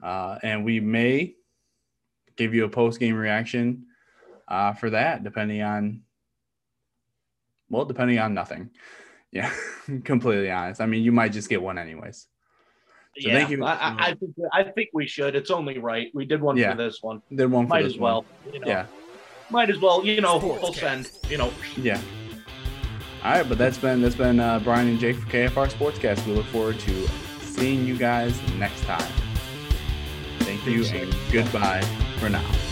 uh, 0.02 0.38
and 0.42 0.64
we 0.64 0.80
may 0.80 1.34
give 2.36 2.54
you 2.54 2.64
a 2.64 2.68
post 2.68 3.00
game 3.00 3.16
reaction 3.16 3.86
uh, 4.50 4.72
for 4.74 4.90
that, 4.90 5.24
depending 5.24 5.62
on 5.62 6.02
well, 7.70 7.84
depending 7.84 8.18
on 8.18 8.34
nothing. 8.34 8.70
Yeah, 9.30 9.52
completely 10.04 10.50
honest. 10.50 10.80
I 10.80 10.86
mean, 10.86 11.02
you 11.04 11.12
might 11.12 11.32
just 11.32 11.48
get 11.48 11.62
one 11.62 11.78
anyways. 11.78 12.26
So 13.18 13.28
yeah, 13.28 13.38
thank 13.38 13.50
you. 13.50 13.64
I, 13.64 14.08
I, 14.08 14.14
think 14.14 14.34
I 14.52 14.62
think 14.64 14.90
we 14.92 15.06
should. 15.06 15.34
It's 15.34 15.50
only 15.50 15.78
right. 15.78 16.10
We 16.14 16.24
did 16.24 16.40
one 16.40 16.56
yeah. 16.56 16.72
for 16.72 16.76
this 16.76 17.02
one. 17.02 17.22
Did 17.34 17.50
one. 17.50 17.68
might 17.68 17.84
as 17.84 17.98
well. 17.98 18.24
You 18.52 18.60
know, 18.60 18.66
yeah. 18.66 18.86
Might 19.50 19.70
as 19.70 19.78
well. 19.78 20.04
You 20.04 20.20
know, 20.20 20.38
full 20.38 20.72
send. 20.72 21.10
You 21.28 21.38
know. 21.38 21.52
Yeah. 21.76 22.00
All 23.24 23.32
right, 23.32 23.48
but 23.48 23.58
that's 23.58 23.78
been 23.78 24.00
that's 24.00 24.14
been 24.14 24.40
uh, 24.40 24.60
Brian 24.60 24.88
and 24.88 24.98
Jake 24.98 25.16
for 25.16 25.28
KFR 25.28 25.70
Sportscast. 25.70 26.26
We 26.26 26.32
look 26.32 26.46
forward 26.46 26.78
to 26.80 27.08
seeing 27.40 27.84
you 27.84 27.96
guys 27.96 28.40
next 28.58 28.82
time. 28.82 29.12
Thank 30.40 30.64
you 30.66 30.84
and 30.86 31.14
goodbye 31.30 31.82
for 32.18 32.28
now. 32.28 32.69